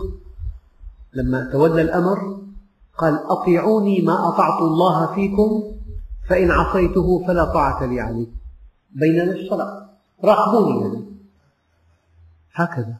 لما 1.14 1.50
تولى 1.52 1.82
الأمر 1.82 2.38
قال 2.98 3.20
أطيعوني 3.30 4.02
ما 4.02 4.28
أطعت 4.30 4.62
الله 4.62 5.16
فيكم 5.16 5.77
فإن 6.30 6.52
عصيته 6.52 7.26
فلا 7.28 7.46
طاعة 7.46 7.86
لي 7.86 8.00
عليكم 8.00 8.32
بيننا 8.92 9.32
الشرع 9.32 9.90
راقبوني 10.24 10.82
يعني 10.82 11.06
هكذا. 12.54 12.98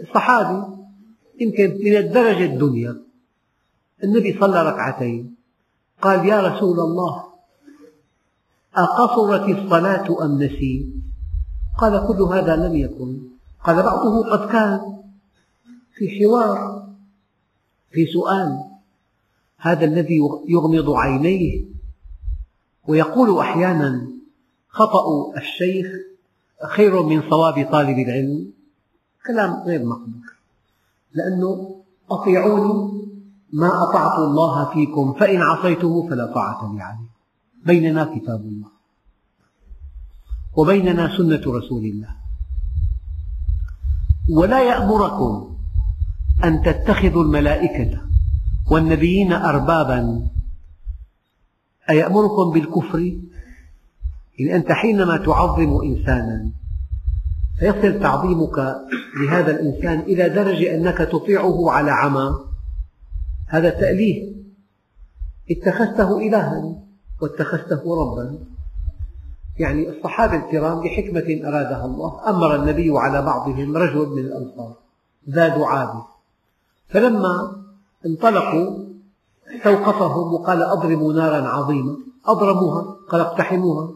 الصحابي 0.00 0.76
يمكن 1.40 1.78
من 1.84 1.96
الدرجة 1.96 2.44
الدنيا 2.44 2.96
النبي 4.04 4.38
صلى 4.40 4.62
ركعتين 4.62 5.34
قال 6.02 6.28
يا 6.28 6.40
رسول 6.40 6.80
الله 6.80 7.24
أقصرت 8.76 9.48
الصلاة 9.48 10.24
أم 10.24 10.42
نسيت؟ 10.42 10.86
قال 11.78 12.06
كل 12.06 12.22
هذا 12.22 12.56
لم 12.56 12.76
يكن. 12.76 13.18
قال 13.64 13.82
بعضه 13.82 14.30
قد 14.30 14.48
كان. 14.48 14.94
في 15.94 16.08
حوار 16.08 16.86
في 17.90 18.06
سؤال 18.06 18.58
هذا 19.58 19.84
الذي 19.84 20.20
يغمض 20.48 20.90
عينيه؟ 20.90 21.64
ويقول 22.88 23.38
أحيانا 23.38 24.06
خطأ 24.68 25.04
الشيخ 25.36 25.86
خير 26.68 27.02
من 27.02 27.22
صواب 27.30 27.68
طالب 27.72 27.98
العلم. 27.98 28.52
كلام 29.26 29.62
غير 29.66 29.84
مقبول. 29.84 30.24
لأنه 31.12 31.80
أطيعوني 32.10 33.04
ما 33.52 33.82
أطعت 33.82 34.18
الله 34.18 34.72
فيكم 34.72 35.12
فإن 35.12 35.42
عصيته 35.42 36.08
فلا 36.08 36.32
طاعة 36.34 36.72
لي 36.74 36.82
عليه. 36.82 37.08
بيننا 37.64 38.04
كتاب 38.04 38.40
الله. 38.40 38.68
وبيننا 40.56 41.16
سنة 41.16 41.56
رسول 41.56 41.84
الله. 41.84 42.08
ولا 44.30 44.62
يأمركم 44.62 45.56
أن 46.44 46.62
تتخذوا 46.62 47.24
الملائكة 47.24 48.00
والنبيين 48.70 49.32
أربابا 49.32 50.28
أيأمركم 51.90 52.50
بالكفر؟ 52.50 53.18
إن 54.40 54.48
أنت 54.48 54.72
حينما 54.72 55.16
تعظم 55.16 55.80
إنسانا 55.84 56.50
فيصل 57.58 58.00
تعظيمك 58.00 58.76
لهذا 59.20 59.50
الإنسان 59.50 60.00
إلى 60.00 60.28
درجة 60.28 60.74
أنك 60.74 60.98
تطيعه 60.98 61.70
على 61.70 61.90
عمى. 61.90 62.30
هذا 63.46 63.70
تأليه. 63.70 64.34
اتخذته 65.50 66.18
إلها 66.18 66.74
واتخذته 67.22 68.00
ربا. 68.00 68.38
يعني 69.58 69.88
الصحابة 69.88 70.36
الكرام 70.36 70.80
بحكمة 70.80 71.48
أرادها 71.48 71.84
الله 71.84 72.30
أمر 72.30 72.56
النبي 72.56 72.90
على 72.98 73.22
بعضهم 73.22 73.76
رجل 73.76 74.08
من 74.08 74.18
الأنصار 74.18 74.76
ذا 75.30 75.48
دعابة. 75.48 76.04
فلما 76.88 77.56
انطلقوا 78.06 78.93
استوقفهم 79.56 80.34
وقال 80.34 80.62
أضربوا 80.62 81.12
نارا 81.12 81.48
عظيمة 81.48 81.98
أضرموها 82.26 82.96
قال 83.08 83.20
اقتحموها 83.20 83.90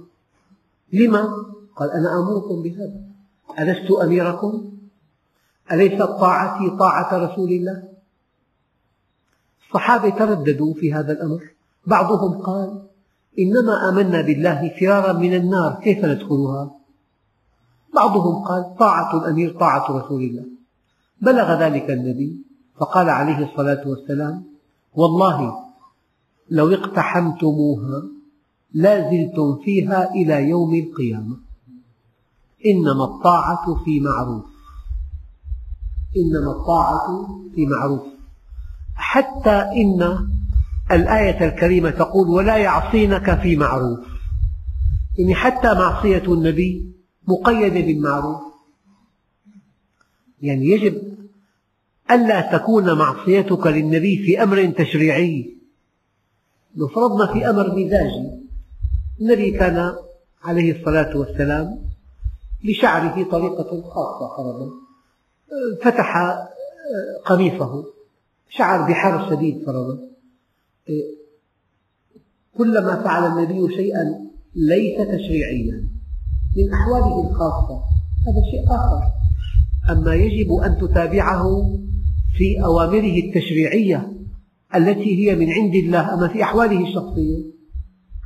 لما؟ 0.92 1.28
قال 1.76 1.90
أنا 1.90 2.18
آمركم 2.18 2.62
بهذا 2.62 3.00
ألست 3.59 3.90
أميركم؟ 3.90 4.72
أليست 5.72 6.02
طاعتي 6.02 6.70
طاعة 6.70 7.18
رسول 7.18 7.50
الله؟ 7.50 7.82
الصحابة 9.66 10.11
ترددوا 10.11 10.74
في 10.74 10.94
هذا 10.94 11.12
الأمر 11.12 11.42
بعضهم 11.86 12.38
قال 12.38 12.82
إنما 13.38 13.88
آمنا 13.88 14.20
بالله 14.22 14.74
فرارا 14.80 15.12
من 15.12 15.34
النار 15.34 15.80
كيف 15.82 16.04
ندخلها؟ 16.04 16.70
بعضهم 17.94 18.44
قال 18.44 18.76
طاعة 18.78 19.18
الأمير 19.18 19.59
طاعة 19.61 19.90
رسول 19.90 20.22
الله 20.22 20.44
بلغ 21.20 21.61
ذلك 21.61 21.90
النبي 21.90 22.44
فقال 22.76 23.11
عليه 23.11 23.50
الصلاة 23.50 23.88
والسلام 23.88 24.44
والله 24.99 25.55
لو 26.51 26.74
اقتحمتموها 26.74 28.03
لا 28.72 29.11
زلتم 29.11 29.59
فيها 29.64 30.11
إلى 30.11 30.49
يوم 30.49 30.74
القيامة. 30.74 31.36
إنما 32.66 33.05
الطاعة 33.05 33.84
في 33.84 34.01
معروف. 34.01 34.44
إنما 36.16 36.51
الطاعة 36.53 37.28
في 37.55 37.66
معروف. 37.66 38.03
حتى 38.94 39.51
إن 39.51 40.28
الآية 40.90 41.49
الكريمة 41.49 41.90
تقول 41.90 42.28
ولا 42.28 42.57
يعصينك 42.57 43.40
في 43.40 43.57
معروف. 43.57 43.99
يعني 45.18 45.34
حتى 45.34 45.74
معصية 45.74 46.32
النبي 46.34 46.92
مقيدة 47.28 47.80
بالمعروف. 47.86 48.40
يعني 50.42 50.66
يجب 50.66 51.03
ألا 52.11 52.59
تكون 52.59 52.98
معصيتك 52.98 53.66
للنبي 53.66 54.16
في 54.16 54.42
أمر 54.42 54.66
تشريعي؟ 54.66 55.54
لو 56.76 56.88
فرضنا 56.88 57.32
في 57.32 57.50
أمر 57.50 57.74
مزاجي. 57.74 58.30
النبي 59.20 59.50
كان 59.50 59.94
عليه 60.42 60.80
الصلاة 60.80 61.16
والسلام 61.16 61.78
لشعره 62.64 63.30
طريقة 63.30 63.82
خاصة 63.82 64.36
فرضا. 64.36 64.70
فتح 65.82 66.38
قميصه 67.26 67.84
شعر 68.50 68.88
بحر 68.88 69.30
شديد 69.30 69.66
فرضا. 69.66 69.98
كلما 72.59 73.02
فعل 73.02 73.32
النبي 73.32 73.74
شيئا 73.76 74.28
ليس 74.54 74.98
تشريعيا 75.09 75.88
من 76.56 76.72
أحواله 76.74 77.30
الخاصة. 77.30 77.82
هذا 78.26 78.42
شيء 78.50 78.74
آخر. 78.74 79.02
أما 79.90 80.14
يجب 80.14 80.52
أن 80.52 80.78
تتابعه 80.78 81.78
في 82.36 82.64
أوامره 82.64 83.18
التشريعية 83.18 84.12
التي 84.74 85.30
هي 85.30 85.36
من 85.36 85.52
عند 85.52 85.74
الله 85.74 86.14
أما 86.14 86.28
في 86.28 86.42
أحواله 86.42 86.88
الشخصية 86.88 87.44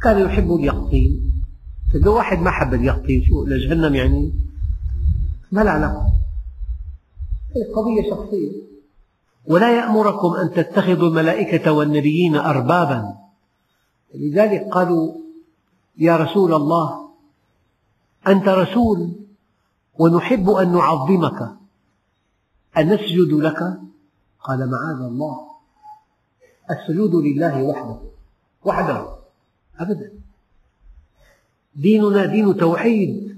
كان 0.02 0.20
يحب 0.20 0.54
اليقطين 0.54 1.32
لو 1.94 2.16
واحد 2.16 2.38
ما 2.38 2.50
حب 2.50 2.74
اليقطين 2.74 3.24
شو 3.24 3.44
لجهنم 3.44 3.94
يعني؟ 3.94 4.32
ما 5.52 5.60
له 5.60 5.70
علاقة. 5.70 6.06
قضية 7.76 8.10
شخصية. 8.10 8.50
ولا 9.46 9.76
يأمركم 9.76 10.34
أن 10.34 10.50
تتخذوا 10.50 11.08
الملائكة 11.08 11.72
والنبيين 11.72 12.36
أربابا. 12.36 13.14
لذلك 14.14 14.68
قالوا 14.72 15.14
يا 15.98 16.16
رسول 16.16 16.54
الله 16.54 17.08
أنت 18.26 18.48
رسول 18.48 19.12
ونحب 19.98 20.50
أن 20.50 20.72
نعظمك 20.72 21.48
أنسجد 22.78 23.32
لك؟ 23.32 23.80
قال 24.44 24.70
معاذ 24.70 25.00
الله. 25.00 25.36
السجود 26.70 27.14
لله 27.14 27.62
وحده. 27.62 27.98
وحده. 28.64 29.16
أبدا. 29.78 30.10
ديننا 31.76 32.26
دين 32.26 32.56
توحيد. 32.56 33.36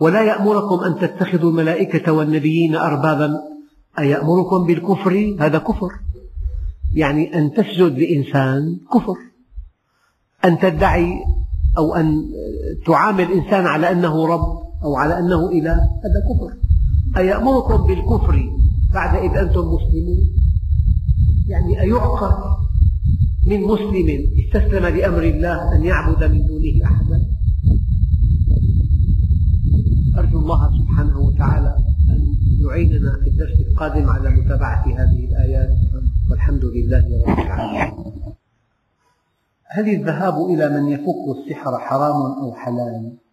ولا 0.00 0.22
يأمركم 0.22 0.84
أن 0.84 0.98
تتخذوا 0.98 1.50
الملائكة 1.50 2.12
والنبيين 2.12 2.76
أربابا. 2.76 3.40
أيأمركم 3.98 4.66
بالكفر؟ 4.66 5.36
هذا 5.40 5.58
كفر. 5.58 5.92
يعني 6.94 7.38
أن 7.38 7.52
تسجد 7.52 7.98
لإنسان 7.98 8.78
كفر. 8.94 9.16
أن 10.44 10.58
تدعي 10.58 11.24
أو 11.78 11.94
أن 11.94 12.30
تعامل 12.86 13.32
إنسان 13.32 13.66
على 13.66 13.90
أنه 13.90 14.26
رب 14.26 14.64
أو 14.84 14.96
على 14.96 15.18
أنه 15.18 15.48
إله 15.48 15.74
هذا 15.74 16.20
كفر. 16.28 16.73
أيأمركم 17.16 17.86
بالكفر 17.86 18.50
بعد 18.94 19.16
إذ 19.16 19.38
أنتم 19.38 19.60
مسلمون؟ 19.60 20.18
يعني 21.46 21.80
أيعقل 21.80 22.32
من 23.46 23.60
مسلم 23.60 24.26
استسلم 24.44 24.86
لأمر 24.86 25.22
الله 25.22 25.76
أن 25.76 25.84
يعبد 25.84 26.24
من 26.24 26.46
دونه 26.46 26.84
أحدا؟ 26.84 27.26
أرجو 30.18 30.38
الله 30.38 30.70
سبحانه 30.78 31.18
وتعالى 31.18 31.76
أن 32.10 32.34
يعيننا 32.66 33.12
في 33.24 33.30
الدرس 33.30 33.58
القادم 33.70 34.10
على 34.10 34.30
متابعة 34.30 34.84
هذه 34.86 35.24
الآيات. 35.24 35.70
والحمد 36.30 36.64
لله 36.64 37.04
رب 37.26 37.38
العالمين. 37.38 38.04
هل 39.66 39.88
الذهاب 39.88 40.34
إلى 40.34 40.68
من 40.68 40.88
يفك 40.88 41.24
السحر 41.38 41.78
حرام 41.78 42.16
أو 42.42 42.54
حلال؟ 42.54 43.23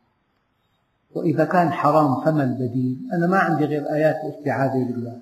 وإذا 1.15 1.45
كان 1.45 1.71
حرام 1.71 2.21
فما 2.21 2.43
البديل؟ 2.43 2.97
أنا 3.13 3.27
ما 3.27 3.37
عندي 3.37 3.65
غير 3.65 3.93
آيات 3.93 4.15
الاستعاذة 4.25 4.83
بالله. 4.83 5.17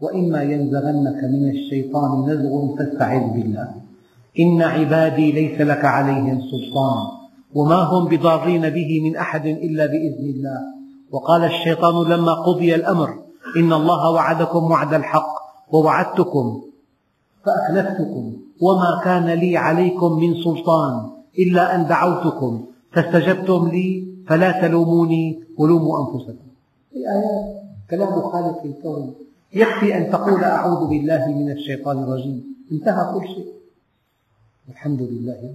وإما 0.00 0.42
ينزغنك 0.42 1.24
من 1.24 1.50
الشيطان 1.50 2.30
نزغ 2.30 2.76
فاستعذ 2.76 3.30
بالله. 3.30 3.68
إن 4.40 4.62
عبادي 4.62 5.32
ليس 5.32 5.60
لك 5.60 5.84
عليهم 5.84 6.40
سلطان. 6.40 7.06
وما 7.54 7.76
هم 7.76 8.08
بضارين 8.08 8.70
به 8.70 9.00
من 9.04 9.16
أحد 9.16 9.46
إلا 9.46 9.86
بإذن 9.86 10.24
الله. 10.34 10.60
وقال 11.10 11.44
الشيطان 11.44 12.10
لما 12.10 12.34
قضي 12.34 12.74
الأمر 12.74 13.08
إن 13.56 13.72
الله 13.72 14.10
وعدكم 14.10 14.70
وعد 14.70 14.94
الحق 14.94 15.34
ووعدتكم 15.72 16.62
فأخلفتكم. 17.44 18.32
وما 18.62 19.00
كان 19.04 19.26
لي 19.26 19.56
عليكم 19.56 20.12
من 20.12 20.34
سلطان 20.34 21.10
إلا 21.38 21.74
أن 21.74 21.86
دعوتكم 21.86 22.64
فاستجبتم 22.92 23.68
لي 23.68 24.09
فلا 24.30 24.60
تلوموني 24.60 25.44
ولوموا 25.58 26.00
أنفسكم. 26.00 26.48
في 26.90 26.98
آيات 26.98 27.62
كلام 27.90 28.20
خالق 28.20 28.62
الكون 28.64 29.14
يكفي 29.54 29.96
أن 29.96 30.10
تقول 30.10 30.44
أعوذ 30.44 30.88
بالله 30.88 31.28
من 31.28 31.50
الشيطان 31.50 32.02
الرجيم. 32.02 32.56
انتهى 32.72 33.14
كل 33.14 33.26
شيء. 33.26 33.52
الحمد 34.68 35.02
لله 35.02 35.54